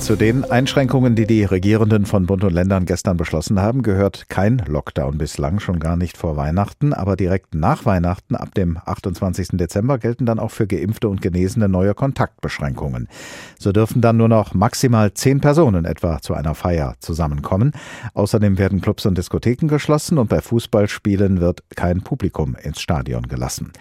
Zu 0.01 0.15
den 0.15 0.45
Einschränkungen, 0.45 1.17
die 1.17 1.27
die 1.27 1.43
Regierenden 1.43 2.07
von 2.07 2.27
Bund 2.27 2.45
und 2.45 2.53
Ländern 2.53 2.87
gestern 2.87 3.17
beschlossen 3.17 3.61
haben, 3.61 3.83
gehört 3.83 4.29
kein 4.29 4.63
Lockdown 4.65 5.19
bislang, 5.19 5.59
schon 5.59 5.81
gar 5.81 5.97
nicht 5.97 6.17
vor 6.17 6.37
Weihnachten. 6.37 6.93
Aber 6.93 7.17
direkt 7.17 7.57
nach 7.57 7.85
Weihnachten, 7.87 8.37
ab 8.37 8.55
dem 8.55 8.79
28. 8.85 9.49
Dezember, 9.55 9.99
gelten 9.99 10.25
dann 10.25 10.39
auch 10.39 10.53
für 10.53 10.69
Geimpfte 10.69 11.09
und 11.09 11.23
Genesene 11.23 11.69
neue 11.69 11.95
Kontaktbeschränkungen. 11.95 13.09
So 13.59 13.73
dürfen 13.73 14.01
dann 14.01 14.19
nur 14.19 14.29
noch 14.29 14.55
maximal 14.55 15.13
zehn 15.13 15.41
Personen 15.41 15.85
etwa 15.85 16.21
zu 16.21 16.35
einer 16.35 16.55
Feier 16.55 16.95
zusammenkommen. 17.01 17.73
Außerdem 18.15 18.59
werden 18.59 18.81
Clubs 18.81 19.07
und 19.07 19.19
Diskotheken 19.19 19.67
geschlossen 19.67 20.19
und 20.19 20.29
bei 20.29 20.41
Fußballspielen 20.41 21.41
wird 21.41 21.65
kein 21.75 22.03
Publikum 22.03 22.55
ins 22.63 22.81
Stadion 22.81 23.27
gelassen. 23.27 23.73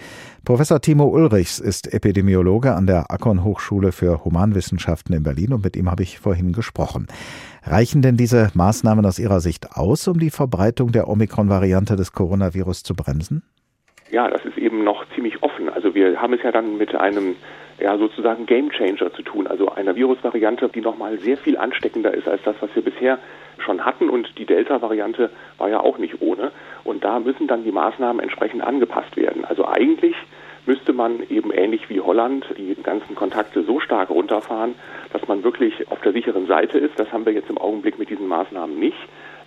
Professor 0.45 0.79
Timo 0.79 1.05
Ulrichs 1.05 1.59
ist 1.59 1.91
Epidemiologe 1.91 2.75
an 2.75 2.85
der 2.85 3.09
Akkon 3.09 3.43
Hochschule 3.43 3.91
für 3.91 4.23
Humanwissenschaften 4.23 5.15
in 5.15 5.23
Berlin 5.23 5.53
und 5.53 5.63
mit 5.63 5.75
ihm 5.75 5.89
habe 5.89 6.03
ich 6.03 6.19
vorhin 6.19 6.53
gesprochen. 6.53 7.07
Reichen 7.63 8.03
denn 8.03 8.15
diese 8.15 8.51
Maßnahmen 8.53 9.07
aus 9.07 9.17
Ihrer 9.17 9.39
Sicht 9.39 9.71
aus, 9.73 10.07
um 10.07 10.19
die 10.19 10.29
Verbreitung 10.29 10.91
der 10.91 11.07
Omikron-Variante 11.07 11.95
des 11.95 12.11
Coronavirus 12.13 12.83
zu 12.83 12.93
bremsen? 12.93 13.41
Ja, 14.11 14.29
das 14.29 14.45
ist 14.45 14.59
eben 14.59 14.83
noch 14.83 15.03
ziemlich 15.15 15.41
offen. 15.41 15.67
Also 15.67 15.95
wir 15.95 16.21
haben 16.21 16.33
es 16.33 16.43
ja 16.43 16.51
dann 16.51 16.77
mit 16.77 16.93
einem 16.93 17.35
ja, 17.79 17.97
sozusagen 17.97 18.45
Game 18.45 18.71
Changer 18.71 19.11
zu 19.13 19.21
tun, 19.21 19.47
also 19.47 19.69
einer 19.69 19.95
Virusvariante, 19.95 20.69
die 20.69 20.81
nochmal 20.81 21.19
sehr 21.19 21.37
viel 21.37 21.57
ansteckender 21.57 22.13
ist 22.13 22.27
als 22.27 22.41
das, 22.43 22.55
was 22.61 22.69
wir 22.73 22.83
bisher 22.83 23.19
schon 23.57 23.85
hatten 23.85 24.09
und 24.09 24.37
die 24.37 24.45
Delta-Variante 24.45 25.29
war 25.57 25.69
ja 25.69 25.79
auch 25.79 25.97
nicht 25.97 26.21
ohne. 26.21 26.51
Und 26.83 27.03
da 27.03 27.19
müssen 27.19 27.47
dann 27.47 27.63
die 27.63 27.71
Maßnahmen 27.71 28.21
entsprechend 28.21 28.63
angepasst 28.63 29.15
werden. 29.15 29.45
Also 29.45 29.67
eigentlich 29.67 30.15
müsste 30.65 30.93
man 30.93 31.23
eben 31.29 31.51
ähnlich 31.51 31.89
wie 31.89 32.01
Holland 32.01 32.45
die 32.57 32.75
ganzen 32.81 33.15
Kontakte 33.15 33.63
so 33.63 33.79
stark 33.79 34.09
runterfahren, 34.09 34.75
dass 35.13 35.27
man 35.27 35.43
wirklich 35.43 35.89
auf 35.91 36.01
der 36.01 36.13
sicheren 36.13 36.47
Seite 36.47 36.77
ist. 36.77 36.99
Das 36.99 37.11
haben 37.11 37.25
wir 37.25 37.33
jetzt 37.33 37.49
im 37.49 37.57
Augenblick 37.57 37.99
mit 37.99 38.09
diesen 38.09 38.27
Maßnahmen 38.27 38.77
nicht. 38.79 38.97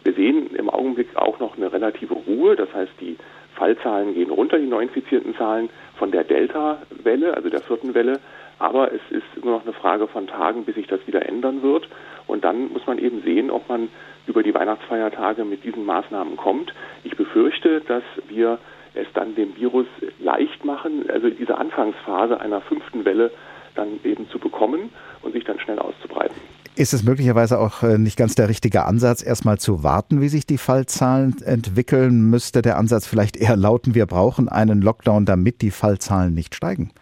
Wir 0.05 0.13
sehen 0.13 0.55
im 0.55 0.71
Augenblick 0.71 1.17
auch 1.17 1.39
noch 1.41 1.57
eine 1.57 1.73
relative 1.73 2.15
Ruhe. 2.15 2.57
Das 2.57 2.73
heißt, 2.73 2.93
die 3.01 3.17
Fallzahlen 3.55 4.15
gehen 4.15 4.31
runter, 4.31 4.59
die 4.59 4.67
neuinfizierten 4.67 5.37
Zahlen 5.37 5.69
von 5.97 6.11
der 6.11 6.25
Delta-Welle, 6.25 7.35
also 7.35 7.49
der 7.49 7.61
vierten 7.61 7.95
Welle. 7.95 8.21
Aber 8.59 8.93
es 8.93 9.01
ist 9.11 9.45
nur 9.45 9.55
noch 9.55 9.63
eine 9.63 9.73
Frage 9.73 10.09
von 10.09 10.27
Tagen, 10.27 10.65
bis 10.65 10.75
sich 10.75 10.87
das 10.87 11.07
wieder 11.07 11.27
ändern 11.27 11.63
wird. 11.63 11.89
Und 12.27 12.45
dann 12.45 12.73
muss 12.73 12.87
man 12.87 12.99
eben 12.99 13.23
sehen, 13.23 13.51
ob 13.51 13.69
man 13.69 13.89
über 14.27 14.43
die 14.43 14.55
Weihnachtsfeiertage 14.55 15.45
mit 15.45 15.65
diesen 15.65 15.87
Maßnahmen 15.87 16.37
kommt. 16.37 16.75
Ich 17.05 17.17
befürchte, 17.17 17.81
dass 17.81 18.03
wir 18.29 18.59
es 18.95 19.07
dann 19.15 19.35
dem 19.35 19.57
Virus 19.57 19.87
leicht 20.19 20.65
machen, 20.65 21.09
also 21.09 21.31
diese 21.31 21.57
Anfangsphase 21.57 22.41
einer 22.41 22.61
fünften 22.61 23.05
Welle 23.05 23.31
dann 23.75 24.01
eben 24.05 24.29
zu 24.29 24.39
bekommen 24.39 24.91
und 25.23 25.33
sich 25.33 25.45
dann 25.45 25.61
schnell 25.61 25.79
auszubreiten. 25.79 26.37
Ist 26.79 26.95
es 26.95 27.03
möglicherweise 27.03 27.59
auch 27.59 27.83
äh, 27.83 27.99
nicht 27.99 28.17
ganz 28.17 28.37
der 28.37 28.49
richtige 28.49 28.85
Ansatz, 28.85 29.21
erstmal 29.21 29.59
zu 29.59 29.83
warten, 29.83 30.21
wie 30.21 30.29
sich 30.29 30.47
die 30.47 30.59
Fallzahlen 30.59 31.35
entwickeln? 31.45 32.31
Müsste 32.31 32.63
der 32.63 32.79
Ansatz 32.79 33.05
vielleicht 33.05 33.37
eher 33.37 33.57
lauten, 33.57 33.97
wir 33.97 34.07
brauchen 34.07 34.49
einen 34.49 34.81
Lockdown, 34.81 35.25
damit 35.25 35.61
die 35.61 35.73
Fallzahlen 35.73 36.35
nicht 36.35 36.55
steigen? 36.55 36.93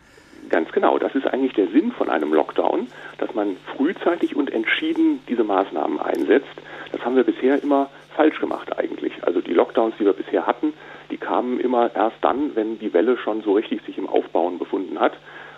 Ganz 0.49 0.73
genau. 0.73 0.97
Das 0.99 1.14
ist 1.14 1.26
eigentlich 1.26 1.52
der 1.52 1.68
Sinn 1.68 1.92
von 1.92 2.09
einem 2.09 2.33
Lockdown, 2.33 2.87
dass 3.18 3.35
man 3.35 3.59
frühzeitig 3.76 4.35
und 4.35 4.50
entschieden 4.50 5.21
diese 5.28 5.45
Maßnahmen 5.45 6.00
einsetzt. 6.00 6.56
Das 6.92 7.04
haben 7.04 7.16
wir 7.16 7.25
bisher 7.25 7.62
immer 7.62 7.90
falsch 8.16 8.40
gemacht 8.40 8.78
eigentlich. 8.78 9.12
Also 9.25 9.42
die 9.42 9.52
Lockdowns, 9.52 9.95
die 10.00 10.06
wir 10.06 10.14
bisher 10.14 10.47
hatten, 10.47 10.73
die 11.11 11.18
kamen 11.18 11.61
immer 11.61 11.95
erst 11.95 12.16
dann, 12.23 12.56
wenn 12.56 12.78
die 12.78 12.95
Welle 12.95 13.18
schon 13.18 13.42
so 13.42 13.52
richtig 13.52 13.83
sich 13.83 13.99
im 13.99 14.09
Aufbauen 14.09 14.59
befunden 14.59 14.99
hat. 14.99 15.12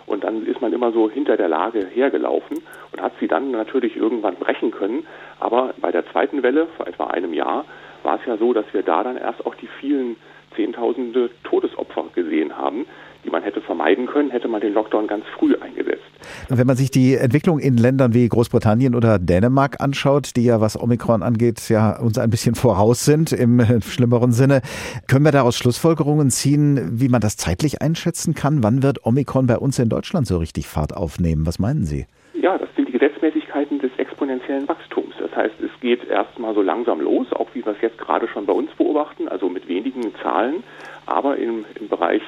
Und 0.09 0.23
dann 0.23 0.45
ist 0.45 0.59
man 0.59 0.73
immer 0.73 0.91
so 0.91 1.09
hinter 1.09 1.37
der 1.37 1.49
Lage 1.49 1.85
hergelaufen 1.85 2.57
und 2.91 3.01
hat 3.01 3.13
sie 3.19 3.27
dann 3.27 3.51
natürlich 3.51 3.95
irgendwann 3.95 4.35
brechen 4.35 4.71
können. 4.71 5.05
Aber 5.39 5.75
bei 5.77 5.91
der 5.91 6.05
zweiten 6.07 6.41
Welle, 6.41 6.65
vor 6.77 6.87
etwa 6.87 7.07
einem 7.07 7.33
Jahr, 7.33 7.65
war 8.01 8.19
es 8.19 8.25
ja 8.25 8.35
so, 8.37 8.51
dass 8.51 8.65
wir 8.73 8.81
da 8.81 9.03
dann 9.03 9.17
erst 9.17 9.45
auch 9.45 9.53
die 9.55 9.69
vielen 9.79 10.15
Zehntausende 10.55 11.29
Todesopfer 11.43 12.05
gesehen 12.15 12.57
haben, 12.57 12.87
die 13.29 13.31
man 13.31 13.43
hätte 13.43 13.61
vermeiden 13.61 14.07
können, 14.07 14.31
hätte 14.31 14.47
man 14.47 14.59
den 14.59 14.73
Lockdown 14.73 15.07
ganz 15.07 15.23
früh 15.37 15.55
eingesetzt. 15.55 16.01
Wenn 16.49 16.65
man 16.65 16.75
sich 16.75 16.89
die 16.89 17.15
Entwicklung 17.15 17.59
in 17.59 17.77
Ländern 17.77 18.13
wie 18.13 18.27
Großbritannien 18.27 18.95
oder 18.95 19.19
Dänemark 19.19 19.79
anschaut, 19.79 20.35
die 20.35 20.45
ja 20.45 20.61
was 20.61 20.81
Omikron 20.81 21.21
angeht, 21.21 21.69
ja 21.69 21.99
uns 21.99 22.17
ein 22.17 22.29
bisschen 22.29 22.55
voraus 22.55 23.05
sind 23.05 23.31
im 23.31 23.61
schlimmeren 23.81 24.31
Sinne, 24.31 24.61
können 25.07 25.25
wir 25.25 25.31
daraus 25.31 25.57
Schlussfolgerungen 25.57 26.31
ziehen, 26.31 26.99
wie 26.99 27.09
man 27.09 27.21
das 27.21 27.37
zeitlich 27.37 27.81
einschätzen 27.81 28.33
kann? 28.33 28.63
Wann 28.63 28.81
wird 28.81 29.05
Omikron 29.05 29.45
bei 29.45 29.57
uns 29.57 29.77
in 29.77 29.89
Deutschland 29.89 30.25
so 30.25 30.37
richtig 30.37 30.67
Fahrt 30.67 30.95
aufnehmen? 30.95 31.45
Was 31.45 31.59
meinen 31.59 31.85
Sie? 31.85 32.07
Ja, 32.33 32.57
das 32.57 32.69
sind 32.75 32.88
Gesetzmäßigkeiten 32.99 33.79
des 33.79 33.91
exponentiellen 33.97 34.67
Wachstums. 34.67 35.15
Das 35.19 35.33
heißt, 35.33 35.55
es 35.61 35.71
geht 35.79 36.07
erstmal 36.09 36.53
so 36.53 36.61
langsam 36.61 36.99
los, 36.99 37.31
auch 37.31 37.47
wie 37.53 37.65
wir 37.65 37.71
es 37.71 37.81
jetzt 37.81 37.97
gerade 37.97 38.27
schon 38.27 38.45
bei 38.45 38.51
uns 38.51 38.71
beobachten, 38.71 39.29
also 39.29 39.47
mit 39.47 39.69
wenigen 39.69 40.13
Zahlen. 40.21 40.63
Aber 41.05 41.37
im, 41.37 41.65
im 41.79 41.87
Bereich 41.87 42.21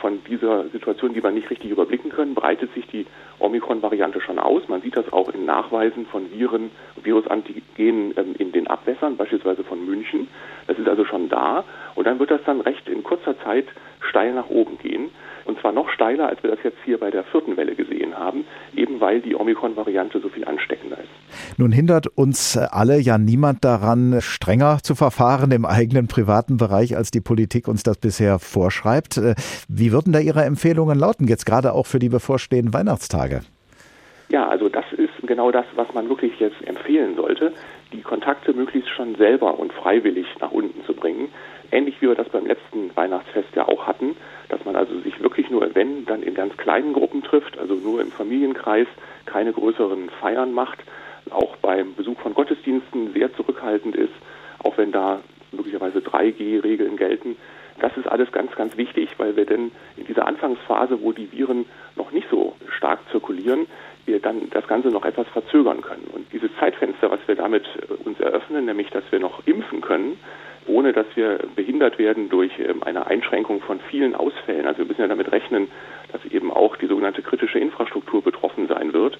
von 0.00 0.22
dieser 0.24 0.68
Situation, 0.68 1.14
die 1.14 1.22
wir 1.22 1.30
nicht 1.30 1.50
richtig 1.50 1.70
überblicken 1.70 2.10
können, 2.10 2.34
breitet 2.34 2.74
sich 2.74 2.86
die 2.88 3.06
Omikron-Variante 3.38 4.20
schon 4.20 4.38
aus. 4.38 4.68
Man 4.68 4.82
sieht 4.82 4.96
das 4.96 5.10
auch 5.12 5.28
in 5.30 5.44
Nachweisen 5.46 6.04
von 6.06 6.30
Viren, 6.32 6.70
Virusantigenen 7.02 8.12
ähm, 8.16 8.34
in 8.38 8.52
den 8.52 8.66
Abwässern, 8.66 9.16
beispielsweise 9.16 9.64
von 9.64 9.86
München. 9.86 10.28
Das 10.66 10.78
ist 10.78 10.88
also 10.88 11.04
schon 11.04 11.28
da. 11.28 11.64
Und 11.94 12.06
dann 12.06 12.18
wird 12.18 12.30
das 12.30 12.42
dann 12.44 12.60
recht 12.60 12.88
in 12.88 13.02
kurzer 13.02 13.38
Zeit 13.40 13.66
steil 14.00 14.34
nach 14.34 14.48
oben 14.48 14.78
gehen. 14.78 15.10
Und 15.44 15.58
zwar 15.60 15.72
noch 15.72 15.88
steiler, 15.88 16.28
als 16.28 16.42
wir 16.42 16.50
das 16.50 16.58
jetzt 16.62 16.76
hier 16.84 16.98
bei 16.98 17.10
der 17.10 17.24
vierten 17.24 17.56
Welle 17.56 17.74
gesehen 17.74 18.18
haben, 18.18 18.44
eben 18.76 19.00
weil 19.00 19.22
die 19.22 19.34
Omikron-Variante 19.34 20.20
so 20.20 20.28
viel 20.28 20.44
ansteckender 20.44 20.98
ist. 20.98 21.58
Nun 21.58 21.72
hindert 21.72 22.06
uns 22.06 22.58
alle 22.58 22.98
ja 22.98 23.16
niemand 23.16 23.64
daran, 23.64 24.20
strenger 24.20 24.80
zu 24.82 24.94
verfahren 24.94 25.50
im 25.50 25.64
eigenen 25.64 26.06
privaten 26.06 26.58
Bereich, 26.58 26.96
als 26.96 27.10
die 27.10 27.22
Politik 27.22 27.66
uns 27.66 27.82
das 27.82 27.96
bisher 27.96 28.38
vorschreibt. 28.38 29.16
Äh, 29.16 29.36
wie 29.68 29.90
würden 29.90 30.12
da 30.12 30.18
Ihre 30.18 30.44
Empfehlungen 30.44 30.98
lauten, 30.98 31.26
jetzt 31.28 31.46
gerade 31.46 31.72
auch 31.72 31.86
für 31.86 31.98
die 31.98 32.10
bevorstehenden 32.10 32.74
Weihnachtstage? 32.74 33.40
Ja, 34.28 34.46
also 34.48 34.68
das 34.68 34.84
ist 34.92 35.26
genau 35.26 35.50
das, 35.50 35.64
was 35.74 35.92
man 35.94 36.10
wirklich 36.10 36.38
jetzt 36.38 36.60
empfehlen 36.66 37.16
sollte, 37.16 37.52
die 37.92 38.02
Kontakte 38.02 38.52
möglichst 38.52 38.90
schon 38.90 39.14
selber 39.14 39.58
und 39.58 39.72
freiwillig 39.72 40.26
nach 40.40 40.50
unten 40.50 40.84
zu 40.84 40.92
bringen. 40.92 41.28
Ähnlich 41.70 42.00
wie 42.00 42.08
wir 42.08 42.14
das 42.14 42.28
beim 42.28 42.46
letzten 42.46 42.94
Weihnachtsfest 42.96 43.54
ja 43.54 43.68
auch 43.68 43.86
hatten 43.86 44.16
dass 44.48 44.64
man 44.64 44.76
also 44.76 44.98
sich 45.00 45.20
wirklich 45.22 45.50
nur, 45.50 45.74
wenn, 45.74 46.04
dann 46.06 46.22
in 46.22 46.34
ganz 46.34 46.56
kleinen 46.56 46.92
Gruppen 46.92 47.22
trifft, 47.22 47.58
also 47.58 47.74
nur 47.74 48.00
im 48.00 48.10
Familienkreis, 48.10 48.86
keine 49.26 49.52
größeren 49.52 50.10
Feiern 50.20 50.52
macht, 50.52 50.78
auch 51.30 51.56
beim 51.56 51.94
Besuch 51.94 52.18
von 52.20 52.34
Gottesdiensten 52.34 53.12
sehr 53.12 53.32
zurückhaltend 53.34 53.94
ist, 53.94 54.12
auch 54.60 54.78
wenn 54.78 54.92
da 54.92 55.20
möglicherweise 55.52 55.98
3G-Regeln 55.98 56.96
gelten. 56.96 57.36
Das 57.80 57.96
ist 57.96 58.08
alles 58.08 58.32
ganz, 58.32 58.54
ganz 58.56 58.76
wichtig, 58.76 59.10
weil 59.18 59.36
wir 59.36 59.44
denn 59.44 59.70
in 59.96 60.06
dieser 60.06 60.26
Anfangsphase, 60.26 61.00
wo 61.02 61.12
die 61.12 61.30
Viren 61.30 61.66
noch 61.94 62.10
nicht 62.10 62.28
so 62.30 62.56
stark 62.76 63.00
zirkulieren, 63.10 63.66
wir 64.06 64.20
dann 64.20 64.48
das 64.50 64.66
Ganze 64.66 64.88
noch 64.88 65.04
etwas 65.04 65.28
verzögern 65.28 65.82
können. 65.82 66.08
Und 66.12 66.32
dieses 66.32 66.50
Zeitfenster, 66.58 67.10
was 67.10 67.20
wir 67.26 67.36
damit 67.36 67.64
äh, 67.88 67.92
uns 68.08 68.18
eröffnen, 68.18 68.64
nämlich 68.64 68.88
dass 68.90 69.04
wir 69.10 69.20
noch 69.20 69.46
impfen 69.46 69.82
können, 69.82 70.18
ohne 70.68 70.92
dass 70.92 71.06
wir 71.14 71.40
behindert 71.56 71.98
werden 71.98 72.28
durch 72.28 72.52
ähm, 72.58 72.82
eine 72.82 73.06
Einschränkung 73.06 73.60
von 73.60 73.80
vielen 73.90 74.14
Ausfällen. 74.14 74.66
Also 74.66 74.78
wir 74.78 74.86
müssen 74.86 75.00
ja 75.00 75.08
damit 75.08 75.32
rechnen, 75.32 75.68
dass 76.12 76.24
eben 76.26 76.52
auch 76.52 76.76
die 76.76 76.86
sogenannte 76.86 77.22
kritische 77.22 77.58
Infrastruktur 77.58 78.22
betroffen 78.22 78.68
sein 78.68 78.92
wird. 78.92 79.18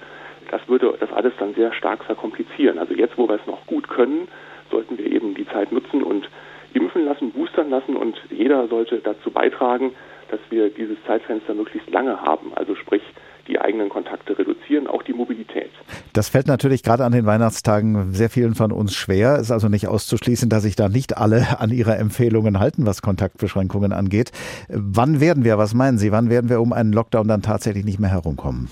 Das 0.51 0.67
würde 0.67 0.95
das 0.99 1.11
alles 1.11 1.33
dann 1.37 1.53
sehr 1.53 1.73
stark 1.73 2.03
verkomplizieren. 2.03 2.79
Also 2.79 2.93
jetzt, 2.93 3.17
wo 3.17 3.27
wir 3.27 3.35
es 3.35 3.45
noch 3.45 3.65
gut 3.65 3.89
können, 3.89 4.27
sollten 4.71 4.97
wir 4.97 5.05
eben 5.05 5.35
die 5.35 5.47
Zeit 5.47 5.71
nutzen 5.71 6.03
und 6.03 6.29
impfen 6.73 7.05
lassen, 7.05 7.31
boostern 7.31 7.69
lassen 7.69 7.95
und 7.95 8.19
jeder 8.29 8.67
sollte 8.67 8.99
dazu 8.99 9.31
beitragen, 9.31 9.93
dass 10.29 10.39
wir 10.49 10.69
dieses 10.69 10.97
Zeitfenster 11.05 11.53
möglichst 11.53 11.89
lange 11.89 12.21
haben. 12.21 12.51
Also 12.55 12.75
sprich, 12.75 13.01
die 13.49 13.59
eigenen 13.59 13.89
Kontakte 13.89 14.37
reduzieren, 14.37 14.87
auch 14.87 15.03
die 15.03 15.13
Mobilität. 15.13 15.71
Das 16.13 16.29
fällt 16.29 16.47
natürlich 16.47 16.83
gerade 16.83 17.03
an 17.03 17.11
den 17.11 17.25
Weihnachtstagen 17.25 18.13
sehr 18.13 18.29
vielen 18.29 18.55
von 18.55 18.71
uns 18.71 18.95
schwer. 18.95 19.35
Es 19.35 19.43
ist 19.43 19.51
also 19.51 19.67
nicht 19.67 19.87
auszuschließen, 19.87 20.49
dass 20.49 20.63
sich 20.63 20.75
da 20.75 20.87
nicht 20.87 21.17
alle 21.17 21.59
an 21.59 21.71
ihre 21.71 21.95
Empfehlungen 21.95 22.59
halten, 22.59 22.85
was 22.85 23.01
Kontaktbeschränkungen 23.01 23.91
angeht. 23.91 24.31
Wann 24.69 25.19
werden 25.19 25.43
wir, 25.43 25.57
was 25.57 25.73
meinen 25.73 25.97
Sie, 25.97 26.11
wann 26.11 26.29
werden 26.29 26.49
wir 26.49 26.61
um 26.61 26.73
einen 26.73 26.93
Lockdown 26.93 27.27
dann 27.27 27.41
tatsächlich 27.41 27.85
nicht 27.85 27.99
mehr 27.99 28.11
herumkommen? 28.11 28.69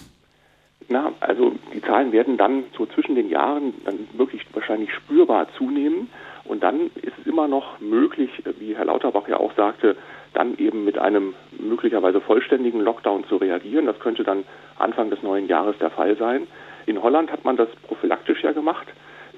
Na, 0.89 1.11
also 1.19 1.53
die 1.73 1.81
Zahlen 1.81 2.11
werden 2.11 2.37
dann 2.37 2.63
so 2.77 2.85
zwischen 2.85 3.15
den 3.15 3.29
Jahren 3.29 3.73
dann 3.83 3.99
wirklich 4.15 4.45
wahrscheinlich 4.53 4.93
spürbar 4.93 5.47
zunehmen. 5.57 6.09
Und 6.45 6.63
dann 6.63 6.89
ist 7.01 7.13
es 7.19 7.27
immer 7.27 7.47
noch 7.47 7.79
möglich, 7.81 8.29
wie 8.59 8.75
Herr 8.75 8.85
Lauterbach 8.85 9.27
ja 9.27 9.37
auch 9.37 9.53
sagte, 9.55 9.97
dann 10.37 10.55
eben 10.57 10.85
mit 10.85 10.99
einem 10.99 11.33
möglicherweise 11.57 12.21
vollständigen 12.21 12.81
Lockdown 12.81 13.25
zu 13.27 13.37
reagieren. 13.37 13.87
Das 13.87 13.99
könnte 13.99 14.23
dann 14.23 14.43
Anfang 14.77 15.09
des 15.09 15.23
neuen 15.23 15.47
Jahres 15.47 15.75
der 15.79 15.89
Fall 15.89 16.15
sein. 16.15 16.47
In 16.85 17.01
Holland 17.01 17.31
hat 17.31 17.43
man 17.43 17.57
das 17.57 17.69
prophylaktisch 17.87 18.43
ja 18.43 18.51
gemacht. 18.51 18.87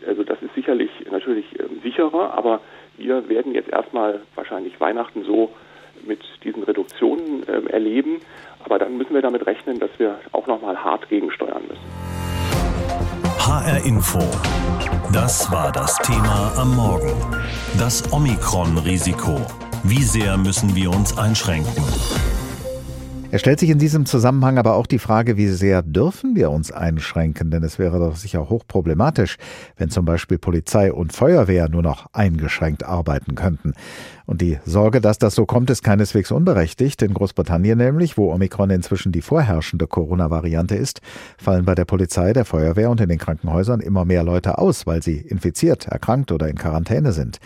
Also 0.06 0.24
das 0.24 0.42
ist 0.42 0.54
sicherlich 0.56 0.92
natürlich 1.10 1.46
ähm, 1.58 1.80
sicherer, 1.84 2.34
aber 2.34 2.60
wir 2.98 3.30
werden 3.30 3.54
jetzt 3.54 3.70
erstmal 3.70 4.22
wahrscheinlich 4.36 4.80
Weihnachten 4.80 5.24
so 5.24 5.52
mit 6.06 6.22
diesen 6.44 6.64
Reduktionen 6.64 7.48
äh, 7.48 7.72
erleben. 7.72 8.20
Aber 8.66 8.78
dann 8.78 8.98
müssen 8.98 9.14
wir 9.14 9.22
damit 9.22 9.46
rechnen, 9.48 9.80
dass 9.80 9.92
wir 9.98 10.20
auch 10.34 10.48
nochmal 10.48 10.84
hart 10.84 11.08
gegensteuern 11.08 11.64
müssen. 11.68 11.84
HR 13.40 13.86
Info. 13.86 14.20
Das 15.14 15.50
war 15.52 15.72
das 15.72 15.98
Thema 16.00 16.52
am 16.58 16.76
Morgen. 16.76 17.16
Das 17.78 18.12
Omikron-Risiko. 18.12 19.69
Wie 19.84 20.04
sehr 20.04 20.38
müssen 20.38 20.76
wir 20.76 20.92
uns 20.92 21.18
einschränken? 21.18 21.84
Er 23.32 23.38
stellt 23.38 23.60
sich 23.60 23.70
in 23.70 23.78
diesem 23.78 24.08
Zusammenhang 24.08 24.58
aber 24.58 24.74
auch 24.74 24.88
die 24.88 24.98
Frage, 24.98 25.38
wie 25.38 25.48
sehr 25.48 25.84
dürfen 25.84 26.36
wir 26.36 26.50
uns 26.50 26.72
einschränken? 26.72 27.52
Denn 27.52 27.64
es 27.64 27.78
wäre 27.78 28.00
doch 28.00 28.16
sicher 28.16 28.50
hochproblematisch, 28.50 29.38
wenn 29.78 29.90
zum 29.90 30.04
Beispiel 30.04 30.40
Polizei 30.40 30.92
und 30.92 31.14
Feuerwehr 31.14 31.70
nur 31.70 31.84
noch 31.84 32.08
eingeschränkt 32.12 32.84
arbeiten 32.84 33.36
könnten. 33.36 33.74
Und 34.26 34.42
die 34.42 34.58
Sorge, 34.66 35.00
dass 35.00 35.20
das 35.20 35.36
so 35.36 35.46
kommt, 35.46 35.70
ist 35.70 35.84
keineswegs 35.84 36.32
unberechtigt. 36.32 37.04
In 37.04 37.14
Großbritannien 37.14 37.78
nämlich, 37.78 38.18
wo 38.18 38.34
Omikron 38.34 38.72
inzwischen 38.72 39.12
die 39.12 39.22
vorherrschende 39.22 39.86
Corona-Variante 39.86 40.76
ist, 40.76 41.02
fallen 41.38 41.66
bei 41.66 41.76
der 41.76 41.86
Polizei, 41.86 42.34
der 42.34 42.46
Feuerwehr 42.46 42.90
und 42.90 43.00
in 43.00 43.10
den 43.10 43.20
Krankenhäusern 43.20 43.80
immer 43.80 44.06
mehr 44.06 44.24
Leute 44.24 44.58
aus, 44.58 44.88
weil 44.88 45.04
sie 45.04 45.18
infiziert, 45.18 45.88
erkrankt 45.88 46.32
oder 46.32 46.50
in 46.50 46.58
Quarantäne 46.58 47.12
sind. 47.12 47.40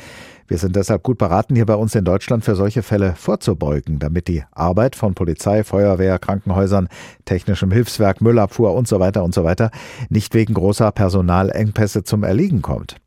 Wir 0.53 0.59
sind 0.59 0.75
deshalb 0.75 1.01
gut 1.01 1.17
beraten, 1.17 1.55
hier 1.55 1.65
bei 1.65 1.73
uns 1.73 1.95
in 1.95 2.05
Deutschland 2.05 2.45
für 2.45 2.53
solche 2.53 2.83
Fälle 2.83 3.15
vorzubeugen, 3.15 3.97
damit 3.97 4.27
die 4.27 4.43
Arbeit 4.51 4.95
von 4.95 5.15
Polizei, 5.15 5.63
Feuerwehr, 5.63 6.19
Krankenhäusern, 6.19 6.89
technischem 7.25 7.71
Hilfswerk, 7.71 8.21
Müllabfuhr 8.21 8.75
und 8.75 8.87
so 8.87 8.99
weiter 8.99 9.23
und 9.23 9.33
so 9.33 9.43
weiter 9.43 9.71
nicht 10.09 10.35
wegen 10.35 10.53
großer 10.53 10.91
Personalengpässe 10.91 12.03
zum 12.03 12.21
Erliegen 12.23 12.61
kommt. 12.61 12.97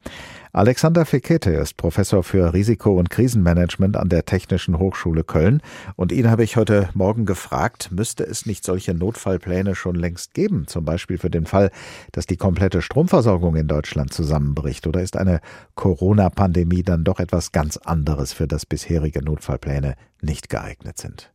Alexander 0.57 1.05
Fekete 1.05 1.51
ist 1.51 1.77
Professor 1.77 2.23
für 2.23 2.55
Risiko- 2.55 2.99
und 2.99 3.11
Krisenmanagement 3.11 3.95
an 3.95 4.09
der 4.09 4.25
Technischen 4.25 4.79
Hochschule 4.79 5.23
Köln. 5.23 5.61
Und 5.97 6.13
ihn 6.13 6.31
habe 6.31 6.45
ich 6.45 6.57
heute 6.57 6.89
Morgen 6.95 7.27
gefragt, 7.27 7.91
müsste 7.93 8.25
es 8.25 8.47
nicht 8.47 8.65
solche 8.65 8.95
Notfallpläne 8.95 9.75
schon 9.75 9.97
längst 9.97 10.33
geben? 10.33 10.67
Zum 10.67 10.87
Beispiel 10.87 11.19
für 11.19 11.29
den 11.29 11.45
Fall, 11.45 11.71
dass 12.13 12.25
die 12.25 12.39
komplette 12.39 12.81
Stromversorgung 12.81 13.55
in 13.55 13.69
Deutschland 13.69 14.15
zusammenbricht? 14.15 14.87
Oder 14.87 15.03
ist 15.03 15.19
eine 15.19 15.41
Corona-Pandemie 15.75 16.83
dann 16.83 17.05
doch 17.05 17.21
etwas 17.21 17.53
ganz 17.53 17.77
anderes, 17.77 18.33
für 18.33 18.47
das 18.47 18.65
bisherige 18.65 19.23
Notfallpläne 19.23 19.95
nicht 20.23 20.49
geeignet 20.49 20.97
sind? 20.97 21.35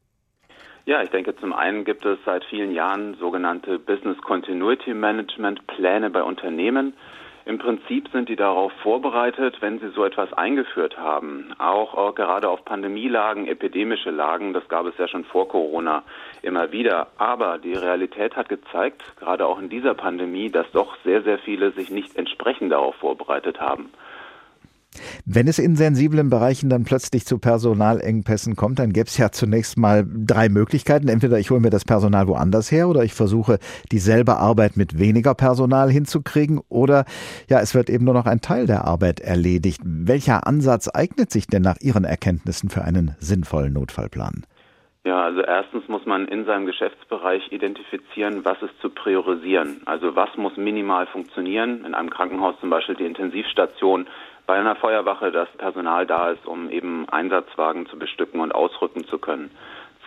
Ja, 0.88 1.04
ich 1.04 1.12
denke, 1.12 1.36
zum 1.36 1.54
einen 1.54 1.86
gibt 1.86 2.04
es 2.08 2.18
seit 2.26 2.44
vielen 2.46 2.72
Jahren 2.72 3.14
sogenannte 3.20 3.78
Business 3.78 4.18
Continuity 4.24 4.96
Management 4.96 5.68
Pläne 5.68 6.10
bei 6.10 6.24
Unternehmen. 6.24 6.96
Im 7.46 7.58
Prinzip 7.58 8.10
sind 8.10 8.30
die 8.30 8.36
darauf 8.36 8.72
vorbereitet, 8.84 9.58
wenn 9.62 9.80
sie 9.80 9.90
so 9.90 10.06
etwas 10.06 10.32
eingeführt 10.34 10.98
haben. 10.98 11.54
Auch, 11.58 11.96
auch, 11.96 12.14
gerade 12.14 12.50
auf 12.50 12.64
Pandemielagen, 12.66 13.48
epidemische 13.48 14.12
Lagen, 14.12 14.54
das 14.54 14.68
gab 14.68 14.86
es 14.86 14.98
ja 14.98 15.08
schon 15.08 15.26
vor 15.26 15.48
Corona 15.48 16.04
immer 16.44 16.72
wieder. 16.72 17.08
Aber 17.18 17.58
die 17.58 17.74
Realität 17.74 18.36
hat 18.36 18.50
gezeigt, 18.50 19.02
gerade 19.20 19.46
auch 19.48 19.60
in 19.60 19.70
dieser 19.70 19.96
Pandemie, 19.96 20.52
dass 20.52 20.72
doch 20.72 20.96
sehr, 21.04 21.24
sehr 21.24 21.40
viele 21.40 21.72
sich 21.72 21.90
nicht 21.90 22.16
entsprechend 22.16 22.72
darauf 22.72 22.96
vorbereitet 22.96 23.60
haben. 23.60 23.92
Wenn 25.26 25.48
es 25.48 25.60
in 25.60 25.76
sensiblen 25.76 26.30
Bereichen 26.30 26.70
dann 26.70 26.84
plötzlich 26.84 27.26
zu 27.26 27.40
Personalengpässen 27.40 28.56
kommt, 28.56 28.80
dann 28.80 28.92
gäbe 28.92 29.08
es 29.08 29.18
ja 29.18 29.32
zunächst 29.32 29.78
mal 29.78 30.06
drei 30.06 30.50
Möglichkeiten. 30.50 31.08
Entweder 31.08 31.40
ich 31.40 31.50
hole 31.50 31.62
mir 31.62 31.70
das 31.70 31.86
Personal 31.86 32.28
woanders 32.28 32.72
her 32.72 32.90
oder 32.90 33.04
ich 33.04 33.14
versuche 33.14 33.60
dieselbe 33.92 34.38
Arbeit 34.38 34.76
mit 34.76 35.00
weniger 35.00 35.34
Personal 35.34 35.90
hinzukriegen 35.90 36.60
oder 36.70 37.06
ja, 37.50 37.60
es 37.60 37.74
wird 37.74 37.90
eben 37.90 38.06
nur 38.06 38.14
noch 38.14 38.26
ein 38.26 38.42
Teil 38.42 38.68
der 38.68 38.86
Arbeit 38.86 39.22
erledigt. 39.22 39.82
Welcher 39.84 40.46
Ansatz 40.46 40.90
eignet 40.94 41.32
sich 41.32 41.48
denn 41.48 41.62
nach 41.62 41.78
Ihren 41.80 42.04
Erkenntnissen 42.04 42.70
für 42.70 42.84
einen 42.84 43.16
sinnvollen 43.20 43.74
Notfallplan? 43.74 44.46
Ja, 45.04 45.24
also 45.24 45.42
erstens 45.42 45.88
muss 45.88 46.06
man 46.06 46.28
in 46.28 46.46
seinem 46.46 46.68
Geschäftsbereich 46.68 47.52
identifizieren, 47.52 48.46
was 48.46 48.62
ist 48.62 48.80
zu 48.82 48.92
priorisieren. 48.92 49.82
Also 49.86 50.16
was 50.16 50.30
muss 50.38 50.56
minimal 50.58 51.08
funktionieren. 51.08 51.86
In 51.86 51.96
einem 51.96 52.12
Krankenhaus 52.12 52.54
zum 52.60 52.70
Beispiel 52.70 52.96
die 52.96 53.06
Intensivstation 53.06 54.08
bei 54.46 54.58
einer 54.58 54.76
Feuerwache 54.76 55.32
das 55.32 55.50
Personal 55.58 56.06
da 56.06 56.32
ist, 56.32 56.46
um 56.46 56.70
eben 56.70 57.08
Einsatzwagen 57.10 57.86
zu 57.88 57.98
bestücken 57.98 58.40
und 58.40 58.54
ausrücken 58.54 59.06
zu 59.06 59.18
können. 59.18 59.52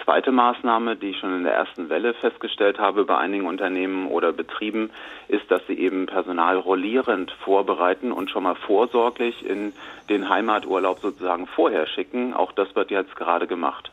Zweite 0.04 0.32
Maßnahme, 0.32 0.96
die 0.96 1.10
ich 1.10 1.18
schon 1.18 1.34
in 1.34 1.44
der 1.44 1.54
ersten 1.54 1.88
Welle 1.88 2.14
festgestellt 2.14 2.78
habe 2.78 3.04
bei 3.04 3.16
einigen 3.16 3.46
Unternehmen 3.46 4.08
oder 4.08 4.32
Betrieben, 4.32 4.90
ist, 5.28 5.50
dass 5.50 5.64
sie 5.66 5.78
eben 5.78 6.06
Personal 6.06 6.58
rollierend 6.58 7.30
vorbereiten 7.44 8.12
und 8.12 8.28
schon 8.30 8.42
mal 8.42 8.56
vorsorglich 8.56 9.46
in 9.48 9.72
den 10.08 10.28
Heimaturlaub 10.28 10.98
sozusagen 10.98 11.46
vorher 11.46 11.86
schicken. 11.86 12.34
Auch 12.34 12.52
das 12.52 12.74
wird 12.74 12.90
jetzt 12.90 13.14
gerade 13.16 13.46
gemacht. 13.46 13.92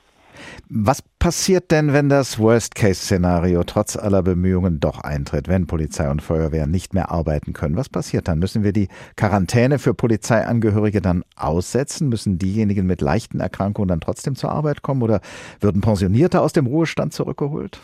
Was 0.70 1.04
passiert 1.22 1.70
denn, 1.70 1.94
wenn 1.94 2.10
das 2.10 2.40
Worst-Case-Szenario 2.40 3.64
trotz 3.64 3.96
aller 3.96 4.24
Bemühungen 4.24 4.80
doch 4.80 5.02
eintritt, 5.02 5.48
wenn 5.48 5.68
Polizei 5.68 6.10
und 6.10 6.24
Feuerwehr 6.24 6.66
nicht 6.66 6.96
mehr 6.96 7.12
arbeiten 7.12 7.54
können? 7.54 7.78
Was 7.78 7.90
passiert 7.90 8.28
dann? 8.28 8.40
Müssen 8.40 8.64
wir 8.64 8.74
die 8.74 8.88
Quarantäne 9.16 9.78
für 9.78 9.94
Polizeiangehörige 9.94 11.00
dann 11.00 11.24
aussetzen? 11.36 12.10
Müssen 12.10 12.40
diejenigen 12.40 12.88
mit 12.88 13.02
leichten 13.02 13.40
Erkrankungen 13.40 13.88
dann 13.88 14.02
trotzdem 14.02 14.34
zur 14.36 14.52
Arbeit 14.52 14.82
kommen 14.82 15.04
oder 15.04 15.22
würden 15.60 15.82
Pensionierte 15.82 16.42
aus 16.42 16.54
dem 16.54 16.66
Ruhestand 16.66 17.14
zurückgeholt? 17.14 17.80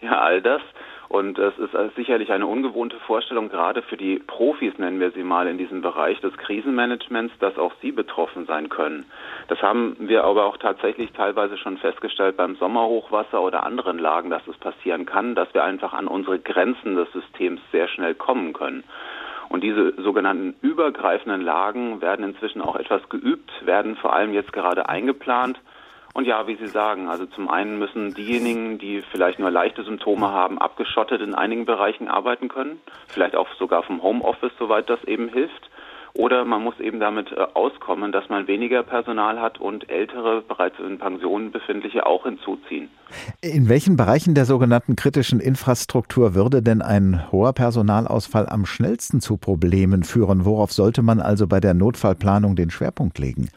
Ja, 0.00 0.18
all 0.18 0.40
das 0.40 0.62
und 1.08 1.38
es 1.38 1.58
ist 1.58 1.72
sicherlich 1.96 2.30
eine 2.32 2.46
ungewohnte 2.46 2.96
Vorstellung, 3.06 3.48
gerade 3.48 3.80
für 3.80 3.96
die 3.96 4.18
Profis, 4.18 4.76
nennen 4.76 5.00
wir 5.00 5.10
sie 5.12 5.22
mal, 5.22 5.46
in 5.46 5.56
diesem 5.56 5.80
Bereich 5.80 6.20
des 6.20 6.36
Krisenmanagements, 6.36 7.32
dass 7.38 7.56
auch 7.56 7.72
sie 7.80 7.92
betroffen 7.92 8.44
sein 8.44 8.68
können. 8.68 9.06
Das 9.48 9.62
haben 9.62 9.96
wir 10.00 10.24
aber 10.24 10.44
auch 10.44 10.58
tatsächlich 10.58 11.10
teilweise 11.12 11.56
schon 11.56 11.78
festgestellt 11.78 12.36
beim 12.36 12.56
Sommerhochwasser 12.56 13.40
oder 13.40 13.64
anderen 13.64 13.98
Lagen, 13.98 14.28
dass 14.28 14.46
es 14.46 14.58
passieren 14.58 15.06
kann, 15.06 15.34
dass 15.34 15.52
wir 15.54 15.64
einfach 15.64 15.94
an 15.94 16.08
unsere 16.08 16.38
Grenzen 16.38 16.94
des 16.96 17.10
Systems 17.12 17.62
sehr 17.72 17.88
schnell 17.88 18.14
kommen 18.14 18.52
können. 18.52 18.84
Und 19.48 19.64
diese 19.64 19.94
sogenannten 20.02 20.56
übergreifenden 20.60 21.40
Lagen 21.40 22.02
werden 22.02 22.22
inzwischen 22.22 22.60
auch 22.60 22.76
etwas 22.76 23.08
geübt, 23.08 23.50
werden 23.64 23.96
vor 23.96 24.12
allem 24.12 24.34
jetzt 24.34 24.52
gerade 24.52 24.90
eingeplant. 24.90 25.58
Und 26.18 26.24
ja, 26.24 26.48
wie 26.48 26.56
Sie 26.56 26.66
sagen, 26.66 27.06
also 27.06 27.26
zum 27.26 27.48
einen 27.48 27.78
müssen 27.78 28.12
diejenigen, 28.12 28.76
die 28.78 29.04
vielleicht 29.12 29.38
nur 29.38 29.52
leichte 29.52 29.84
Symptome 29.84 30.32
haben, 30.32 30.58
abgeschottet 30.58 31.20
in 31.20 31.32
einigen 31.32 31.64
Bereichen 31.64 32.08
arbeiten 32.08 32.48
können, 32.48 32.80
vielleicht 33.06 33.36
auch 33.36 33.46
sogar 33.56 33.84
vom 33.84 34.02
Homeoffice, 34.02 34.50
soweit 34.58 34.90
das 34.90 34.98
eben 35.04 35.28
hilft. 35.28 35.70
Oder 36.14 36.44
man 36.44 36.64
muss 36.64 36.80
eben 36.80 36.98
damit 36.98 37.30
äh, 37.30 37.46
auskommen, 37.54 38.10
dass 38.10 38.28
man 38.28 38.48
weniger 38.48 38.82
Personal 38.82 39.40
hat 39.40 39.60
und 39.60 39.88
ältere, 39.88 40.42
bereits 40.42 40.80
in 40.80 40.98
Pensionen 40.98 41.52
befindliche 41.52 42.04
auch 42.04 42.24
hinzuziehen. 42.24 42.90
In 43.40 43.68
welchen 43.68 43.96
Bereichen 43.96 44.34
der 44.34 44.44
sogenannten 44.44 44.96
kritischen 44.96 45.38
Infrastruktur 45.38 46.34
würde 46.34 46.62
denn 46.62 46.82
ein 46.82 47.30
hoher 47.30 47.52
Personalausfall 47.52 48.48
am 48.48 48.66
schnellsten 48.66 49.20
zu 49.20 49.36
Problemen 49.36 50.02
führen? 50.02 50.44
Worauf 50.44 50.72
sollte 50.72 51.02
man 51.02 51.20
also 51.20 51.46
bei 51.46 51.60
der 51.60 51.74
Notfallplanung 51.74 52.56
den 52.56 52.70
Schwerpunkt 52.70 53.20
legen? 53.20 53.50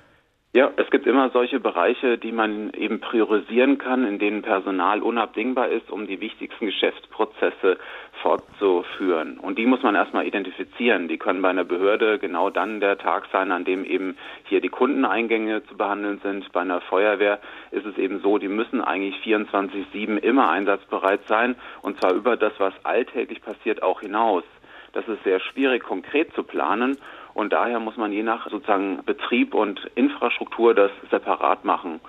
Ja, 0.53 0.69
es 0.75 0.89
gibt 0.89 1.07
immer 1.07 1.29
solche 1.29 1.61
Bereiche, 1.61 2.17
die 2.17 2.33
man 2.33 2.73
eben 2.73 2.99
priorisieren 2.99 3.77
kann, 3.77 4.05
in 4.05 4.19
denen 4.19 4.41
Personal 4.41 5.01
unabdingbar 5.01 5.69
ist, 5.69 5.89
um 5.89 6.07
die 6.07 6.19
wichtigsten 6.19 6.65
Geschäftsprozesse 6.65 7.77
fortzuführen. 8.21 9.39
Und 9.39 9.57
die 9.57 9.65
muss 9.65 9.81
man 9.81 9.95
erstmal 9.95 10.27
identifizieren. 10.27 11.07
Die 11.07 11.17
können 11.17 11.41
bei 11.41 11.51
einer 11.51 11.63
Behörde 11.63 12.19
genau 12.19 12.49
dann 12.49 12.81
der 12.81 12.97
Tag 12.97 13.29
sein, 13.31 13.53
an 13.53 13.63
dem 13.63 13.85
eben 13.85 14.17
hier 14.43 14.59
die 14.59 14.67
Kundeneingänge 14.67 15.63
zu 15.67 15.77
behandeln 15.77 16.19
sind. 16.21 16.51
Bei 16.51 16.59
einer 16.59 16.81
Feuerwehr 16.81 17.39
ist 17.71 17.85
es 17.85 17.97
eben 17.97 18.19
so, 18.19 18.37
die 18.37 18.49
müssen 18.49 18.81
eigentlich 18.81 19.15
24-7 19.23 20.17
immer 20.17 20.49
einsatzbereit 20.49 21.21
sein 21.29 21.55
und 21.81 21.97
zwar 22.01 22.11
über 22.11 22.35
das, 22.35 22.51
was 22.57 22.73
alltäglich 22.83 23.41
passiert, 23.41 23.83
auch 23.83 24.01
hinaus. 24.01 24.43
Das 24.91 25.07
ist 25.07 25.23
sehr 25.23 25.39
schwierig 25.39 25.83
konkret 25.83 26.33
zu 26.33 26.43
planen 26.43 26.97
und 27.33 27.53
daher 27.53 27.79
muss 27.79 27.97
man 27.97 28.11
je 28.11 28.23
nach 28.23 28.49
sozusagen 28.49 28.99
Betrieb 29.05 29.53
und 29.53 29.79
Infrastruktur 29.95 30.73
das 30.73 30.91
separat 31.09 31.65
machen. 31.65 31.99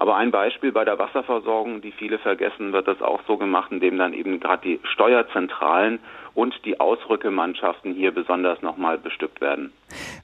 Aber 0.00 0.16
ein 0.16 0.30
Beispiel 0.30 0.72
bei 0.72 0.86
der 0.86 0.98
Wasserversorgung, 0.98 1.82
die 1.82 1.92
viele 1.92 2.18
vergessen, 2.18 2.72
wird 2.72 2.88
das 2.88 3.02
auch 3.02 3.20
so 3.26 3.36
gemacht, 3.36 3.70
indem 3.70 3.98
dann 3.98 4.14
eben 4.14 4.40
gerade 4.40 4.62
die 4.62 4.80
Steuerzentralen 4.82 5.98
und 6.32 6.54
die 6.64 6.80
Ausrückemannschaften 6.80 7.92
hier 7.92 8.10
besonders 8.10 8.62
nochmal 8.62 8.96
bestückt 8.96 9.42
werden. 9.42 9.74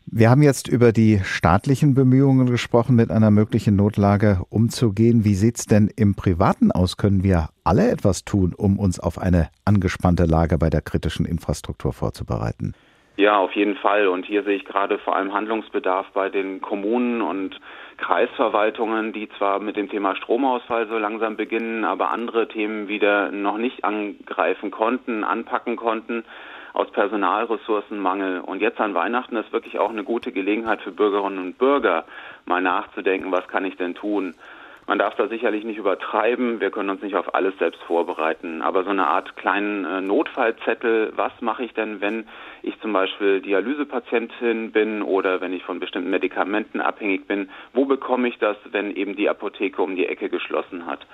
Wir 0.06 0.30
haben 0.30 0.40
jetzt 0.40 0.66
über 0.66 0.92
die 0.92 1.20
staatlichen 1.24 1.94
Bemühungen 1.94 2.46
gesprochen, 2.46 2.96
mit 2.96 3.10
einer 3.10 3.30
möglichen 3.30 3.76
Notlage 3.76 4.40
umzugehen. 4.48 5.24
Wie 5.26 5.34
sieht 5.34 5.58
es 5.58 5.66
denn 5.66 5.90
im 5.94 6.14
Privaten 6.14 6.72
aus? 6.72 6.96
Können 6.96 7.22
wir 7.22 7.50
alle 7.62 7.90
etwas 7.90 8.24
tun, 8.24 8.54
um 8.56 8.78
uns 8.78 8.98
auf 8.98 9.18
eine 9.18 9.50
angespannte 9.66 10.24
Lage 10.24 10.56
bei 10.56 10.70
der 10.70 10.80
kritischen 10.80 11.26
Infrastruktur 11.26 11.92
vorzubereiten? 11.92 12.72
Ja, 13.16 13.38
auf 13.38 13.52
jeden 13.52 13.76
Fall. 13.76 14.08
Und 14.08 14.26
hier 14.26 14.42
sehe 14.42 14.56
ich 14.56 14.66
gerade 14.66 14.98
vor 14.98 15.16
allem 15.16 15.32
Handlungsbedarf 15.32 16.06
bei 16.12 16.28
den 16.28 16.60
Kommunen 16.60 17.22
und 17.22 17.58
Kreisverwaltungen, 17.96 19.14
die 19.14 19.30
zwar 19.38 19.58
mit 19.58 19.76
dem 19.76 19.88
Thema 19.88 20.14
Stromausfall 20.16 20.86
so 20.86 20.98
langsam 20.98 21.36
beginnen, 21.36 21.84
aber 21.84 22.10
andere 22.10 22.46
Themen 22.46 22.88
wieder 22.88 23.30
noch 23.30 23.56
nicht 23.56 23.86
angreifen 23.86 24.70
konnten, 24.70 25.24
anpacken 25.24 25.76
konnten 25.76 26.24
aus 26.74 26.90
Personalressourcenmangel. 26.90 28.40
Und 28.40 28.60
jetzt 28.60 28.80
an 28.80 28.92
Weihnachten 28.92 29.36
ist 29.36 29.50
wirklich 29.50 29.78
auch 29.78 29.88
eine 29.88 30.04
gute 30.04 30.30
Gelegenheit 30.30 30.82
für 30.82 30.92
Bürgerinnen 30.92 31.38
und 31.38 31.56
Bürger, 31.56 32.04
mal 32.44 32.60
nachzudenken, 32.60 33.32
was 33.32 33.48
kann 33.48 33.64
ich 33.64 33.78
denn 33.78 33.94
tun? 33.94 34.34
Man 34.88 35.00
darf 35.00 35.16
da 35.16 35.26
sicherlich 35.26 35.64
nicht 35.64 35.78
übertreiben. 35.78 36.60
Wir 36.60 36.70
können 36.70 36.90
uns 36.90 37.02
nicht 37.02 37.16
auf 37.16 37.34
alles 37.34 37.58
selbst 37.58 37.82
vorbereiten. 37.82 38.62
Aber 38.62 38.84
so 38.84 38.90
eine 38.90 39.08
Art 39.08 39.36
kleinen 39.36 39.84
äh, 39.84 40.00
Notfallzettel, 40.00 41.12
was 41.16 41.32
mache 41.40 41.64
ich 41.64 41.74
denn, 41.74 42.00
wenn 42.00 42.28
ich 42.62 42.80
zum 42.80 42.92
Beispiel 42.92 43.40
Dialysepatientin 43.40 44.70
bin 44.70 45.02
oder 45.02 45.40
wenn 45.40 45.52
ich 45.52 45.64
von 45.64 45.80
bestimmten 45.80 46.10
Medikamenten 46.10 46.80
abhängig 46.80 47.26
bin? 47.26 47.50
Wo 47.72 47.84
bekomme 47.84 48.28
ich 48.28 48.38
das, 48.38 48.56
wenn 48.70 48.94
eben 48.94 49.16
die 49.16 49.28
Apotheke 49.28 49.82
um 49.82 49.96
die 49.96 50.06
Ecke 50.06 50.28
geschlossen 50.28 50.86
hat? 50.86 51.04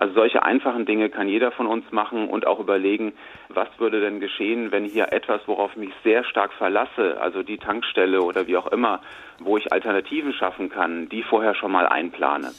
Also 0.00 0.14
solche 0.14 0.42
einfachen 0.42 0.86
Dinge 0.86 1.10
kann 1.10 1.28
jeder 1.28 1.52
von 1.52 1.66
uns 1.66 1.84
machen 1.92 2.28
und 2.28 2.46
auch 2.46 2.58
überlegen, 2.58 3.12
was 3.50 3.68
würde 3.76 4.00
denn 4.00 4.18
geschehen, 4.18 4.72
wenn 4.72 4.86
hier 4.86 5.12
etwas, 5.12 5.42
worauf 5.46 5.72
ich 5.72 5.76
mich 5.76 5.90
sehr 6.02 6.24
stark 6.24 6.54
verlasse, 6.54 7.20
also 7.20 7.42
die 7.42 7.58
Tankstelle 7.58 8.22
oder 8.22 8.46
wie 8.46 8.56
auch 8.56 8.68
immer, 8.68 9.02
wo 9.40 9.58
ich 9.58 9.74
Alternativen 9.74 10.32
schaffen 10.32 10.70
kann, 10.70 11.10
die 11.10 11.22
vorher 11.22 11.54
schon 11.54 11.72
mal 11.72 11.86
einplane. 11.86 12.50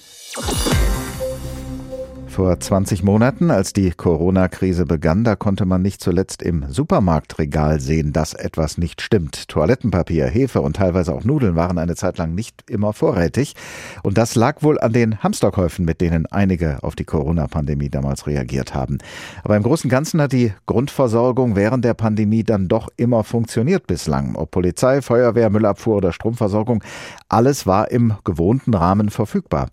Vor 2.31 2.57
20 2.57 3.03
Monaten, 3.03 3.51
als 3.51 3.73
die 3.73 3.91
Corona-Krise 3.91 4.85
begann, 4.85 5.25
da 5.25 5.35
konnte 5.35 5.65
man 5.65 5.81
nicht 5.81 6.01
zuletzt 6.01 6.41
im 6.41 6.63
Supermarktregal 6.69 7.81
sehen, 7.81 8.13
dass 8.13 8.33
etwas 8.33 8.77
nicht 8.77 9.01
stimmt. 9.01 9.49
Toilettenpapier, 9.49 10.27
Hefe 10.27 10.61
und 10.61 10.77
teilweise 10.77 11.13
auch 11.13 11.25
Nudeln 11.25 11.57
waren 11.57 11.77
eine 11.77 11.95
Zeit 11.95 12.17
lang 12.17 12.33
nicht 12.33 12.69
immer 12.69 12.93
vorrätig. 12.93 13.53
Und 14.01 14.17
das 14.17 14.35
lag 14.35 14.63
wohl 14.63 14.79
an 14.79 14.93
den 14.93 15.21
Hamsterkäufen, 15.21 15.83
mit 15.83 15.99
denen 15.99 16.25
einige 16.25 16.81
auf 16.83 16.95
die 16.95 17.03
Corona-Pandemie 17.03 17.89
damals 17.89 18.25
reagiert 18.27 18.73
haben. 18.73 18.99
Aber 19.43 19.57
im 19.57 19.63
Großen 19.63 19.89
und 19.89 19.91
Ganzen 19.91 20.21
hat 20.21 20.31
die 20.31 20.53
Grundversorgung 20.67 21.57
während 21.57 21.83
der 21.83 21.95
Pandemie 21.95 22.45
dann 22.45 22.69
doch 22.69 22.87
immer 22.95 23.25
funktioniert 23.25 23.87
bislang. 23.87 24.35
Ob 24.37 24.51
Polizei, 24.51 25.01
Feuerwehr, 25.01 25.49
Müllabfuhr 25.49 25.97
oder 25.97 26.13
Stromversorgung, 26.13 26.81
alles 27.27 27.67
war 27.67 27.91
im 27.91 28.13
gewohnten 28.23 28.73
Rahmen 28.73 29.09
verfügbar. 29.09 29.67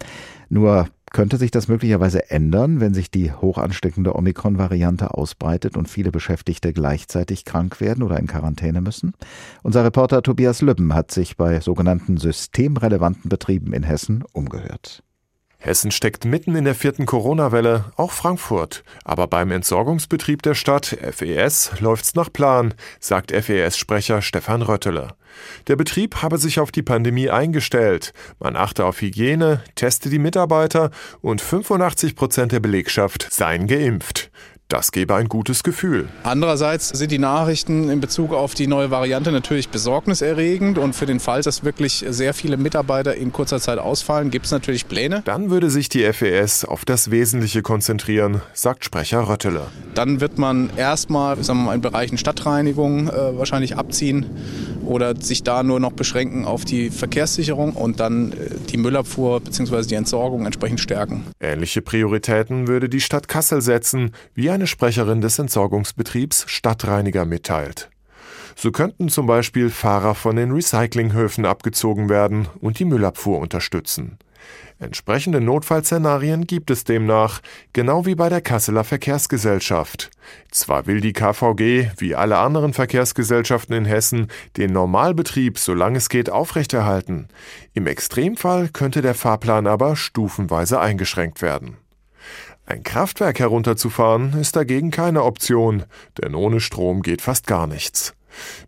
Nur 0.51 0.89
könnte 1.11 1.37
sich 1.37 1.51
das 1.51 1.69
möglicherweise 1.69 2.31
ändern, 2.31 2.81
wenn 2.81 2.95
sich 2.95 3.11
die 3.11 3.33
hochansteckende 3.33 4.15
Omikron-Variante 4.15 5.15
ausbreitet 5.15 5.77
und 5.77 5.89
viele 5.89 6.11
Beschäftigte 6.11 6.73
gleichzeitig 6.73 7.45
krank 7.45 7.81
werden 7.81 8.03
oder 8.03 8.19
in 8.19 8.27
Quarantäne 8.27 8.81
müssen? 8.81 9.15
Unser 9.63 9.85
Reporter 9.85 10.23
Tobias 10.23 10.63
Lübben 10.63 10.95
hat 10.95 11.11
sich 11.11 11.37
bei 11.37 11.61
sogenannten 11.61 12.17
systemrelevanten 12.17 13.29
Betrieben 13.29 13.73
in 13.73 13.83
Hessen 13.83 14.25
umgehört. 14.33 15.03
Hessen 15.61 15.91
steckt 15.91 16.25
mitten 16.25 16.55
in 16.55 16.65
der 16.65 16.77
vierten 16.77 17.05
Corona-Welle, 17.05 17.87
auch 17.97 18.13
Frankfurt. 18.13 18.85
Aber 19.05 19.27
beim 19.27 19.51
Entsorgungsbetrieb 19.51 20.41
der 20.43 20.55
Stadt, 20.55 20.97
FES, 21.11 21.73
läuft's 21.81 22.15
nach 22.15 22.33
Plan, 22.33 22.75
sagt 23.01 23.33
FES-Sprecher 23.33 24.23
Stefan 24.23 24.63
Röttele. 24.63 25.15
Der 25.67 25.75
Betrieb 25.75 26.23
habe 26.23 26.39
sich 26.39 26.61
auf 26.61 26.71
die 26.71 26.83
Pandemie 26.83 27.29
eingestellt. 27.29 28.13
Man 28.39 28.55
achte 28.55 28.85
auf 28.85 29.01
Hygiene, 29.01 29.63
teste 29.75 30.11
die 30.11 30.21
Mitarbeiter 30.21 30.93
und 31.23 31.41
85 31.41 32.15
Prozent 32.15 32.53
der 32.53 32.61
Belegschaft 32.61 33.27
seien 33.33 33.67
geimpft. 33.67 34.31
Das 34.69 34.93
gebe 34.93 35.15
ein 35.15 35.31
gutes 35.31 35.63
Gefühl. 35.63 36.09
Andererseits 36.25 36.91
sind 36.91 37.11
die 37.11 37.19
Nachrichten 37.19 37.89
in 37.89 38.01
Bezug 38.01 38.35
auf 38.35 38.53
die 38.53 38.67
neue 38.67 38.91
Variante 38.91 39.33
natürlich 39.33 39.71
besorgniserregend 39.71 40.77
und 40.77 40.95
für 40.95 41.07
den 41.07 41.21
Fall, 41.21 41.41
dass 41.41 41.65
wirklich 41.65 42.05
sehr 42.07 42.35
viele 42.35 42.59
Mitarbeiter 42.59 43.15
in 43.15 43.33
kurzer 43.33 43.61
Zeit 43.61 43.79
ausfallen, 43.79 44.31
gibt 44.31 44.45
es 44.45 44.53
natürlich 44.53 44.87
Pläne. 44.87 45.23
Dann 45.25 45.49
würde 45.49 45.71
sich 45.71 45.89
die 45.89 46.05
FES 46.13 46.67
auf 46.67 46.85
das 46.85 47.11
Wesentliche 47.11 47.63
konzentrieren, 47.63 48.43
sagt 48.53 48.85
Sprecher 48.85 49.27
Röttele. 49.27 49.69
Dann 49.95 50.21
wird 50.21 50.37
man 50.37 50.69
erstmal 50.77 51.43
sagen 51.43 51.61
wir 51.61 51.65
mal, 51.65 51.75
in 51.75 51.81
Bereichen 51.81 52.19
Stadtreinigung 52.19 53.09
äh, 53.09 53.39
wahrscheinlich 53.39 53.79
abziehen 53.79 54.27
oder 54.85 55.17
sich 55.17 55.45
da 55.45 55.63
nur 55.63 55.81
noch 55.81 55.93
beschränken 55.93 56.45
auf 56.45 56.67
die 56.67 56.91
Verkehrssicherung 56.91 57.73
und 57.73 58.01
dann 58.01 58.33
äh, 58.33 58.37
die 58.69 58.77
Müllabfuhr 58.77 59.41
bzw. 59.41 59.87
die 59.87 59.95
Entsorgung 59.95 60.45
entsprechend 60.45 60.81
stärken. 60.81 61.25
Ähnliche 61.41 61.81
Prioritäten 61.81 62.69
würde 62.69 62.91
die 62.91 63.01
Stadt 63.01 63.29
Kassel 63.29 63.63
setzen, 63.63 64.13
wie 64.35 64.58
eine 64.59 64.67
Sprecherin 64.67 65.21
des 65.21 65.39
Entsorgungsbetriebs 65.39 66.45
Stadtreiniger 66.49 67.25
mitteilt. 67.25 67.91
So 68.57 68.73
könnten 68.73 69.09
zum 69.09 69.29
Beispiel 69.29 69.71
Fahrer 69.71 70.17
von 70.17 70.35
den 70.35 70.51
Recyclinghöfen 70.51 71.47
abgezogen 71.47 72.09
werden 72.09 72.49
und 72.61 72.81
die 72.81 72.85
Müllabfuhr 72.85 73.39
unterstützen. 73.39 74.19
Entsprechende 74.81 75.41
Notfallszenarien 75.41 76.49
gibt 76.49 76.73
es 76.73 76.83
demnach, 76.83 77.41
genau 77.73 78.05
wie 78.05 78.17
bei 78.17 78.29
der 78.29 78.41
Kasseler 78.41 78.83
Verkehrsgesellschaft. 78.83 80.11
Zwar 80.51 80.87
will 80.87 81.01
die 81.01 81.13
KVG, 81.13 81.91
wie 81.99 82.17
alle 82.17 82.39
anderen 82.39 82.73
Verkehrsgesellschaften 82.73 83.77
in 83.77 83.85
Hessen, 83.85 84.27
den 84.57 84.73
Normalbetrieb, 84.73 85.59
solange 85.59 85.99
es 85.99 86.09
geht, 86.09 86.29
aufrechterhalten. 86.29 87.29
Im 87.75 87.87
Extremfall 87.87 88.71
könnte 88.71 89.03
der 89.03 89.15
Fahrplan 89.15 89.69
aber 89.69 89.95
stufenweise 89.95 90.81
eingeschränkt 90.81 91.43
werden. 91.43 91.77
Ein 92.69 92.83
Kraftwerk 92.83 93.39
herunterzufahren 93.39 94.35
ist 94.39 94.55
dagegen 94.55 94.91
keine 94.91 95.23
Option, 95.23 95.85
denn 96.21 96.35
ohne 96.35 96.61
Strom 96.61 97.01
geht 97.01 97.23
fast 97.23 97.47
gar 97.47 97.67
nichts. 97.67 98.13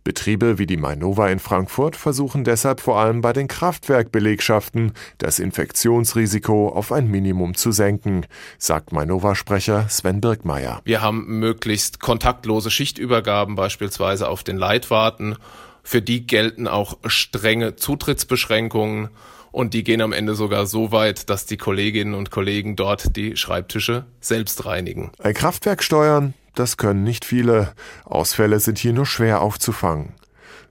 Betriebe 0.04 0.56
wie 0.56 0.64
die 0.64 0.78
Mainova 0.78 1.28
in 1.28 1.38
Frankfurt 1.38 1.96
versuchen 1.96 2.42
deshalb 2.42 2.80
vor 2.80 2.98
allem 2.98 3.20
bei 3.20 3.34
den 3.34 3.46
Kraftwerkbelegschaften 3.46 4.92
das 5.18 5.38
Infektionsrisiko 5.38 6.70
auf 6.70 6.92
ein 6.92 7.10
Minimum 7.10 7.54
zu 7.54 7.72
senken, 7.72 8.24
sagt 8.56 8.90
Mainova-Sprecher 8.90 9.90
Sven 9.90 10.22
Birkmeier. 10.22 10.80
Wir 10.84 11.02
haben 11.02 11.38
möglichst 11.38 12.00
kontaktlose 12.00 12.70
Schichtübergaben 12.70 13.54
beispielsweise 13.54 14.30
auf 14.30 14.42
den 14.42 14.56
Leitwarten. 14.56 15.36
Für 15.82 16.00
die 16.00 16.26
gelten 16.26 16.68
auch 16.68 16.96
strenge 17.04 17.76
Zutrittsbeschränkungen 17.76 19.10
und 19.52 19.74
die 19.74 19.84
gehen 19.84 20.00
am 20.00 20.12
Ende 20.12 20.34
sogar 20.34 20.66
so 20.66 20.92
weit, 20.92 21.30
dass 21.30 21.46
die 21.46 21.56
Kolleginnen 21.56 22.14
und 22.14 22.30
Kollegen 22.30 22.76
dort 22.76 23.16
die 23.16 23.36
Schreibtische 23.36 24.04
selbst 24.20 24.64
reinigen. 24.66 25.10
Ein 25.18 25.34
Kraftwerk 25.34 25.82
steuern, 25.82 26.34
das 26.54 26.76
können 26.76 27.04
nicht 27.04 27.24
viele. 27.24 27.72
Ausfälle 28.04 28.60
sind 28.60 28.78
hier 28.78 28.92
nur 28.92 29.06
schwer 29.06 29.40
aufzufangen. 29.40 30.14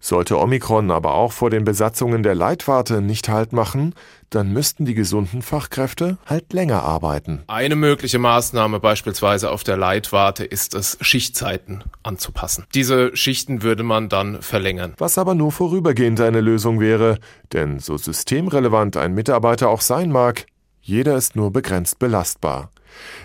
Sollte 0.01 0.39
Omikron 0.39 0.91
aber 0.91 1.13
auch 1.13 1.33
vor 1.33 1.49
den 1.49 1.65
Besatzungen 1.65 2.23
der 2.23 2.35
Leitwarte 2.35 3.01
nicht 3.01 3.27
Halt 3.27 3.51
machen, 3.51 3.93
dann 4.29 4.51
müssten 4.53 4.85
die 4.85 4.93
gesunden 4.93 5.41
Fachkräfte 5.41 6.17
halt 6.25 6.53
länger 6.53 6.83
arbeiten. 6.83 7.43
Eine 7.47 7.75
mögliche 7.75 8.19
Maßnahme 8.19 8.79
beispielsweise 8.79 9.51
auf 9.51 9.63
der 9.63 9.77
Leitwarte 9.77 10.45
ist 10.45 10.75
es, 10.75 10.97
Schichtzeiten 11.01 11.83
anzupassen. 12.03 12.65
Diese 12.73 13.15
Schichten 13.15 13.63
würde 13.63 13.83
man 13.83 14.09
dann 14.09 14.41
verlängern. 14.41 14.93
Was 14.97 15.17
aber 15.17 15.35
nur 15.35 15.51
vorübergehend 15.51 16.21
eine 16.21 16.41
Lösung 16.41 16.79
wäre, 16.79 17.19
denn 17.53 17.79
so 17.79 17.97
systemrelevant 17.97 18.97
ein 18.97 19.13
Mitarbeiter 19.13 19.69
auch 19.69 19.81
sein 19.81 20.11
mag, 20.11 20.45
jeder 20.81 21.15
ist 21.15 21.35
nur 21.35 21.51
begrenzt 21.51 21.99
belastbar. 21.99 22.71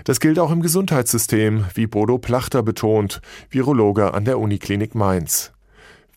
Das 0.04 0.20
gilt 0.20 0.38
auch 0.38 0.50
im 0.50 0.60
Gesundheitssystem, 0.60 1.64
wie 1.74 1.86
Bodo 1.86 2.18
Plachter 2.18 2.62
betont, 2.62 3.20
Virologe 3.50 4.12
an 4.14 4.24
der 4.24 4.38
Uniklinik 4.38 4.94
Mainz. 4.94 5.52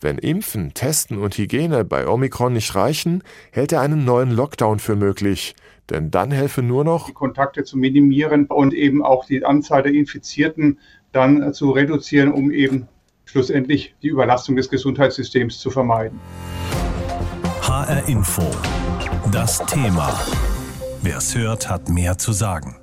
Wenn 0.00 0.18
Impfen, 0.18 0.74
Testen 0.74 1.18
und 1.18 1.36
Hygiene 1.36 1.84
bei 1.84 2.06
Omikron 2.06 2.52
nicht 2.52 2.74
reichen, 2.76 3.22
hält 3.50 3.72
er 3.72 3.80
einen 3.80 4.04
neuen 4.04 4.30
Lockdown 4.30 4.78
für 4.78 4.94
möglich. 4.94 5.56
Denn 5.90 6.10
dann 6.10 6.30
helfe 6.30 6.62
nur 6.62 6.84
noch, 6.84 7.06
die 7.06 7.12
Kontakte 7.12 7.64
zu 7.64 7.76
minimieren 7.76 8.46
und 8.46 8.74
eben 8.74 9.04
auch 9.04 9.24
die 9.24 9.44
Anzahl 9.44 9.82
der 9.82 9.92
Infizierten 9.92 10.78
dann 11.12 11.52
zu 11.52 11.70
reduzieren, 11.70 12.30
um 12.30 12.52
eben 12.52 12.86
schlussendlich 13.24 13.94
die 14.02 14.08
Überlastung 14.08 14.56
des 14.56 14.68
Gesundheitssystems 14.70 15.58
zu 15.58 15.70
vermeiden. 15.70 16.20
HR 17.62 18.08
Info. 18.08 18.42
Das 19.32 19.58
Thema. 19.66 20.18
Wer 21.02 21.18
es 21.18 21.36
hört, 21.36 21.68
hat 21.68 21.88
mehr 21.88 22.18
zu 22.18 22.32
sagen. 22.32 22.77